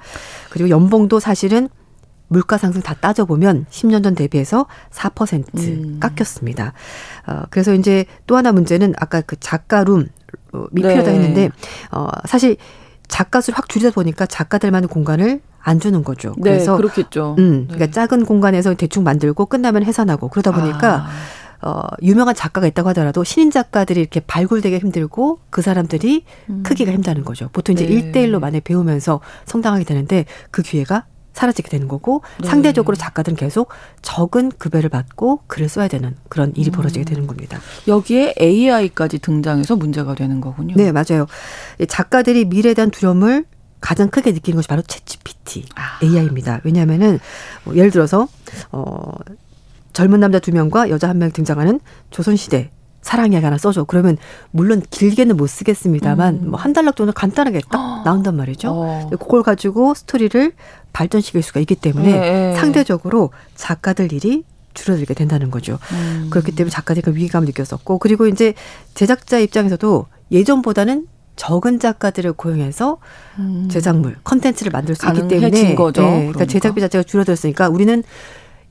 [0.50, 1.68] 그리고 연봉도 사실은
[2.28, 6.00] 물가 상승 다 따져보면 10년 전 대비해서 4% 음.
[6.00, 6.74] 깎였습니다.
[7.26, 10.06] 어, 그래서 이제 또 하나 문제는 아까 그 작가룸
[10.52, 11.16] 어, 미필요다 네.
[11.16, 11.50] 했는데
[11.90, 12.58] 어, 사실
[13.08, 16.34] 작가 수를 확 줄이다 보니까 작가들만의 공간을 안 주는 거죠.
[16.38, 17.36] 네, 그래서 그렇겠죠.
[17.38, 17.90] 음, 그러니까 네.
[17.90, 21.06] 작은 공간에서 대충 만들고 끝나면 해산하고 그러다 보니까
[21.60, 21.68] 아.
[21.68, 26.62] 어, 유명한 작가가 있다고 하더라도 신인 작가들이 이렇게 발굴되기 힘들고 그 사람들이 음.
[26.64, 27.50] 크기가 힘다는 거죠.
[27.52, 28.12] 보통 이제 네.
[28.12, 31.04] 1대1로 만약 배우면서 성장하게 되는데 그 기회가
[31.34, 32.48] 사라지게 되는 거고 네.
[32.48, 33.68] 상대적으로 작가들은 계속
[34.00, 36.72] 적은 급여를 받고 글을 써야 되는 그런 일이 음.
[36.72, 37.60] 벌어지게 되는 겁니다.
[37.86, 40.74] 여기에 AI까지 등장해서 문제가 되는 거군요.
[40.76, 41.26] 네, 맞아요.
[41.86, 43.44] 작가들이 미래에 대한 두려움을
[43.80, 45.98] 가장 크게 느끼는 것이 바로 챗 GPT 아.
[46.02, 46.60] AI입니다.
[46.64, 47.18] 왜냐하면은
[47.64, 48.28] 뭐 예를 들어서
[48.72, 49.12] 어
[49.92, 52.70] 젊은 남자 두 명과 여자 한 명 등장하는 조선시대
[53.02, 53.84] 사랑 이야기 하나 써줘.
[53.84, 54.16] 그러면
[54.50, 56.50] 물론 길게는 못 쓰겠습니다만 음.
[56.50, 58.70] 뭐한 달락 정도 간단하게 딱 나온단 말이죠.
[58.70, 59.10] 어.
[59.10, 60.52] 그걸 가지고 스토리를
[60.92, 62.54] 발전시킬 수가 있기 때문에 네.
[62.56, 65.78] 상대적으로 작가들 일이 줄어들게 된다는 거죠.
[65.92, 66.26] 음.
[66.30, 68.54] 그렇기 때문에 작가들이 위기감을 느꼈었고 그리고 이제
[68.94, 71.06] 제작자 입장에서도 예전보다는
[71.38, 72.98] 적은 작가들을 고용해서
[73.38, 73.68] 음.
[73.70, 76.02] 제작물, 컨텐츠를 만들 수 있기 때문에 거죠.
[76.02, 78.02] 네, 그러니까, 그러니까 제작비 자체가 줄어들었으니까 우리는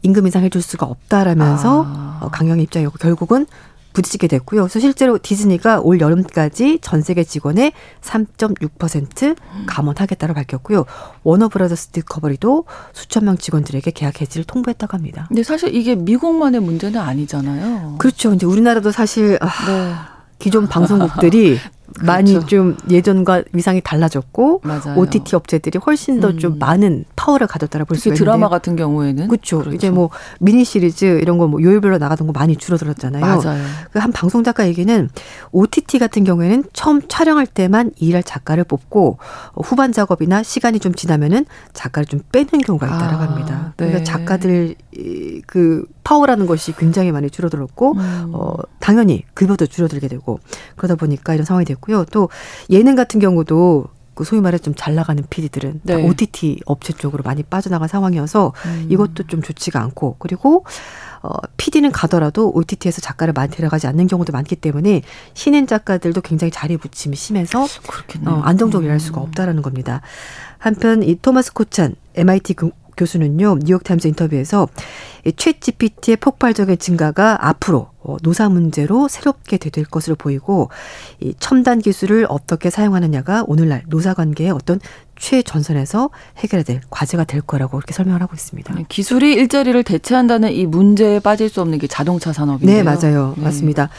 [0.03, 2.20] 임금 인상 해 줄 수가 없다라면서 아.
[2.22, 3.47] 어, 강경 입장이었고 결국은
[3.93, 4.61] 부딪히게 됐고요.
[4.63, 7.72] 그래서 실제로 디즈니가 올 여름까지 전 세계 직원의
[8.03, 10.86] 3.6% 감원하겠다고 밝혔고요.
[11.24, 15.26] 워너브라더스 디커버리도 수천 명 직원들에게 계약 해지를 통보했다고 합니다.
[15.30, 17.95] 근데 사실 이게 미국만의 문제는 아니잖아요.
[17.97, 18.34] 그렇죠.
[18.34, 19.93] 이제 우리나라도 사실 아, 네.
[20.38, 21.57] 기존 방송국들이
[21.93, 22.05] 그렇죠.
[22.05, 24.95] 많이 좀 예전과 위상이 달라졌고 맞아요.
[24.97, 26.59] OTT 업체들이 훨씬 더좀 음.
[26.59, 29.59] 많은 파워를 가졌다라 볼수 있는데 드라마 같은 경우에는 그렇죠.
[29.59, 29.75] 그렇죠.
[29.75, 30.09] 이제 뭐
[30.39, 33.25] 미니 시리즈 이런 거 뭐 요일별로 나가던 거 많이 줄어들었잖아요.
[33.25, 33.63] 맞아요.
[33.91, 35.09] 그 한 방송 작가 얘기는
[35.51, 39.17] OTT 같은 경우에는 처음 촬영할 때만 일할 작가를 뽑고
[39.55, 43.73] 후반 작업이나 시간이 좀 지나면은 작가를 좀 빼는 경우가 있다라고 아, 합니다.
[43.77, 44.03] 그러니까 네.
[44.03, 44.75] 작가들
[45.45, 48.31] 그 파워라는 것이 굉장히 많이 줄어들었고 음.
[48.33, 50.39] 어 당연히 급여도 줄어들게 되고
[50.75, 52.05] 그러다 보니까 이런 상황이 됐고 있고요.
[52.05, 52.30] 또
[52.69, 55.95] 예능 같은 경우도 그 소위 말해 좀 잘 나가는 PD들은 네.
[55.95, 58.88] OTT 업체 쪽으로 많이 빠져나간 상황이어서 음.
[58.89, 60.65] 이것도 좀 좋지가 않고 그리고
[61.21, 65.01] 어, PD는 가더라도 OTT에서 작가를 많이 데려가지 않는 경우도 많기 때문에
[65.34, 67.63] 신인 작가들도 굉장히 자리 부침이 심해서
[68.25, 69.28] 어, 안정적으로 일할 수가 음.
[69.28, 70.01] 없다라는 겁니다.
[70.57, 72.55] 한편 이 토마스 코찬 MIT
[72.97, 74.67] 교수는요 뉴욕타임스 인터뷰에서
[75.35, 80.69] 최 GPT의 폭발적인 증가가 앞으로 어, 노사 문제로 새롭게 될 것으로 보이고
[81.19, 84.79] 이 첨단 기술을 어떻게 사용하느냐가 오늘날 노사 관계의 어떤
[85.17, 88.73] 최전선에서 해결해야 될 과제가 될 거라고 그렇게 설명을 하고 있습니다.
[88.75, 92.77] 네, 기술이 일자리를 대체한다는 이 문제에 빠질 수 없는 게 자동차 산업인데요.
[92.77, 93.33] 네, 맞아요.
[93.35, 93.43] 네.
[93.43, 93.89] 맞습니다.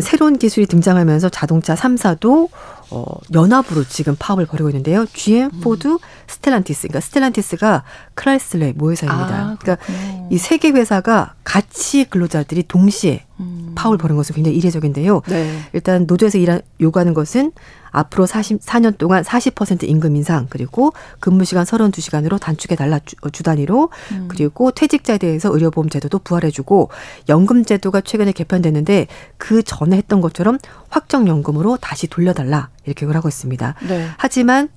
[0.00, 2.50] 새로운 기술이 등장하면서 자동차 3사도
[2.90, 5.06] 어, 연합으로 지금 파업을 벌이고 있는데요.
[5.12, 5.98] GM, 포드, 음.
[6.28, 6.88] 스텔란티스.
[6.88, 7.82] 그러니까 스텔란티스가
[8.14, 9.34] 크라이슬러의 모회사입니다.
[9.34, 9.84] 아, 그러니까
[10.30, 13.72] 이 세 개 회사가 같이 근로자들이 동시에 음.
[13.74, 15.22] 파업을 벌인 것은 굉장히 이례적인데요.
[15.28, 15.60] 네.
[15.72, 17.52] 일단 노조에서 일하, 요구하는 것은
[17.96, 23.88] 앞으로 4년 동안 40% 임금 인상 그리고 근무 시간 32시간으로 단축해 달라 주, 주 단위로
[24.12, 24.28] 음.
[24.28, 26.90] 그리고 퇴직자에 대해서 의료보험 제도도 부활해 주고
[27.30, 29.06] 연금 제도가 최근에 개편됐는데
[29.38, 30.58] 그 전에 했던 것처럼
[30.90, 33.74] 확정 연금으로 다시 돌려달라 이렇게 요구를 하고 있습니다.
[33.88, 34.08] 네.
[34.18, 34.68] 하지만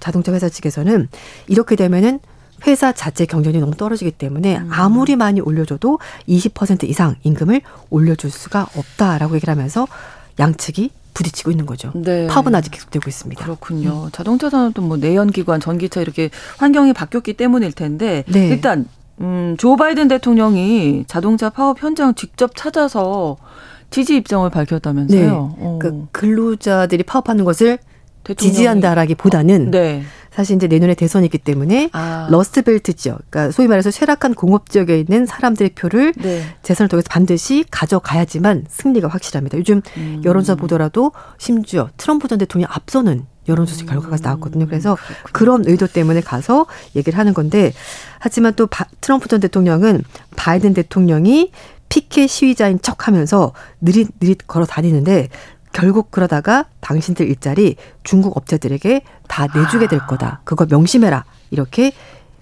[0.00, 1.08] 자동차 회사 측에서는
[1.48, 2.20] 이렇게 되면은
[2.66, 4.68] 회사 자체 경쟁이 너무 떨어지기 때문에 음.
[4.72, 7.60] 아무리 많이 올려줘도 20% 이상 임금을
[7.90, 9.86] 올려줄 수가 없다라고 얘기를 하면서
[10.38, 11.92] 양측이 부딪히고 있는 거죠.
[11.94, 12.26] 네.
[12.26, 13.44] 파업은 아직 계속되고 있습니다.
[13.44, 14.04] 그렇군요.
[14.06, 14.10] 음.
[14.12, 18.48] 자동차 산업도 뭐 내연기관, 전기차 이렇게 환경이 바뀌었기 때문일 텐데 네.
[18.48, 18.86] 일단
[19.20, 23.36] 음, 조 바이든 대통령이 자동차 파업 현장 직접 찾아서
[23.90, 25.20] 지지 입장을 밝혔다면서요.
[25.20, 25.28] 네.
[25.30, 25.78] 어.
[25.80, 27.78] 그 근로자들이 파업하는 것을
[28.24, 30.02] 지지한다라기보다는 네.
[30.34, 32.26] 사실 이제 내년에 대선이 있기 때문에 아.
[32.30, 36.42] 러스트벨트 지역, 그러니까 소위 말해서 쇠락한 공업 지역에 있는 사람들의 표를 네.
[36.62, 39.58] 재선을 통해서 반드시 가져가야지만 승리가 확실합니다.
[39.58, 40.22] 요즘 음.
[40.24, 44.66] 여론조사 보더라도 심지어 트럼프 전 대통령이 앞서는 여론조사 결과가 나왔거든요.
[44.66, 45.32] 그래서 그렇군요.
[45.32, 47.72] 그런 의도 때문에 가서 얘기를 하는 건데
[48.18, 50.02] 하지만 또 바, 트럼프 전 대통령은
[50.36, 51.50] 바이든 대통령이
[51.88, 55.28] 피켓 시위자인 척하면서 느릿느릿 걸어 다니는데
[55.72, 60.40] 결국 그러다가 당신들 일자리 중국 업체들에게 다 내주게 될 거다.
[60.44, 61.24] 그거 명심해라.
[61.50, 61.92] 이렇게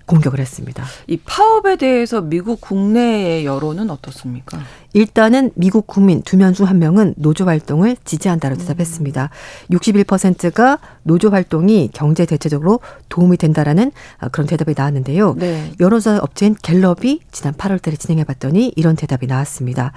[0.07, 0.85] 공격을 했습니다.
[1.07, 4.59] 이 파업에 대해서 미국 국내의 여론은 어떻습니까?
[4.93, 9.31] 일단은 미국 국민 두 명 중 한 명은 노조 활동을 지지한다고 대답했습니다.
[9.71, 15.35] 61%가 노조 활동이 경제 대체적으로 도움이 된다라는 아, 그런 대답이 나왔는데요.
[15.39, 15.71] 네.
[15.79, 19.93] 여론조사 업체인 갤럽이 지난 8월달에 진행해 봤더니 이런 대답이 나왔습니다.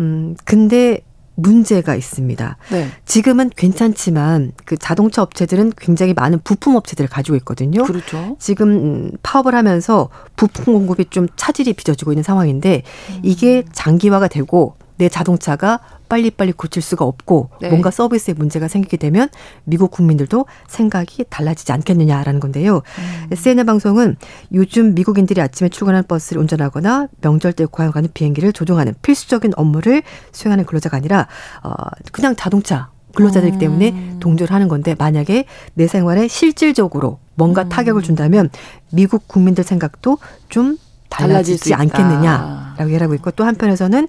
[0.00, 1.00] 음, 근데
[1.34, 2.56] 문제가 있습니다.
[2.70, 2.88] 네.
[3.04, 7.82] 지금은 괜찮지만 그 자동차 업체들은 굉장히 많은 부품 업체들을 가지고 있거든요.
[7.84, 8.36] 그렇죠.
[8.38, 12.82] 지금 음, 파업을 하면서 부품 공급이 좀 차질이 빚어지고 있는 상황인데
[13.22, 17.68] 이게 장기화가 되고 내 자동차가 빨리빨리 고칠 수가 없고 네.
[17.68, 19.28] 뭔가 서비스에 문제가 생기게 되면
[19.64, 22.82] 미국 국민들도 생각이 달라지지 않겠느냐라는 건데요.
[23.30, 23.36] 음.
[23.36, 24.16] CNN 방송은
[24.52, 30.64] 요즘 미국인들이 아침에 출근하는 버스를 운전하거나 명절 때 고향 가는 비행기를 조종하는 필수적인 업무를 수행하는
[30.64, 31.26] 근로자가 아니라
[31.62, 31.72] 어
[32.12, 34.16] 그냥 자동차 근로자들이기 때문에 음.
[34.20, 37.68] 동조를 하는 건데 만약에 내 생활에 실질적으로 뭔가 음.
[37.68, 38.50] 타격을 준다면
[38.90, 40.18] 미국 국민들 생각도
[40.48, 40.76] 좀
[41.08, 44.08] 달라지지 않겠느냐라고 얘기하고 있고 또 한편에서는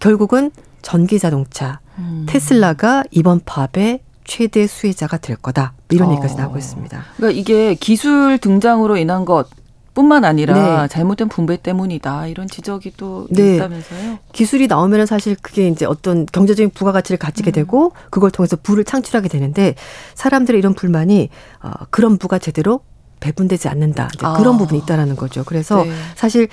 [0.00, 0.50] 결국은
[0.82, 2.26] 전기 자동차 음.
[2.28, 6.12] 테슬라가 이번 파업의 최대 수혜자가 될 거다 이런 어.
[6.12, 7.04] 얘기까지 나오고 있습니다.
[7.16, 9.48] 그러니까 이게 기술 등장으로 인한 것.
[9.92, 10.88] 뿐만 아니라 네.
[10.88, 13.56] 잘못된 분배 때문이다 이런 지적이 또 네.
[13.56, 14.18] 있다면서요?
[14.32, 17.52] 기술이 나오면 사실 그게 이제 어떤 경제적인 부가가치를 가지게 음.
[17.52, 19.74] 되고 그걸 통해서 부를 창출하게 되는데
[20.14, 21.28] 사람들의 이런 불만이
[21.62, 22.80] 어, 그런 부가 제대로
[23.18, 24.34] 배분되지 않는다 아.
[24.38, 25.42] 그런 부분이 있다라는 거죠.
[25.44, 25.90] 그래서 네.
[26.14, 26.48] 사실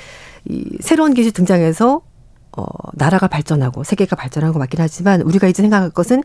[0.45, 2.01] 이 새로운 기술 등장해서
[2.57, 6.23] 어, 나라가 발전하고 세계가 발전하는 거 맞긴 하지만 우리가 이제 생각할 것은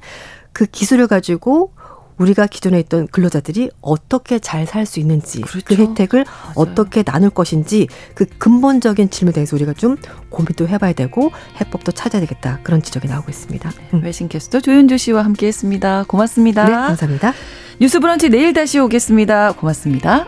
[0.52, 1.72] 그 기술을 가지고
[2.18, 5.64] 우리가 기존에 있던 근로자들이 어떻게 잘 살 수 있는지 그 그렇죠.
[5.66, 6.52] 그 혜택을 맞아요.
[6.54, 9.96] 어떻게 나눌 것인지 그 근본적인 질문에 대해서 우리가 좀
[10.28, 11.30] 고민도 해봐야 되고
[11.60, 13.70] 해법도 찾아야 되겠다 그런 지적이 나오고 있습니다.
[13.94, 14.02] 음.
[14.04, 16.04] 외신 캐스터 조윤주 씨와 함께했습니다.
[16.06, 16.64] 고맙습니다.
[16.64, 17.32] 네, 감사합니다.
[17.80, 19.52] 뉴스브런치 내일 다시 오겠습니다.
[19.52, 20.26] 고맙습니다.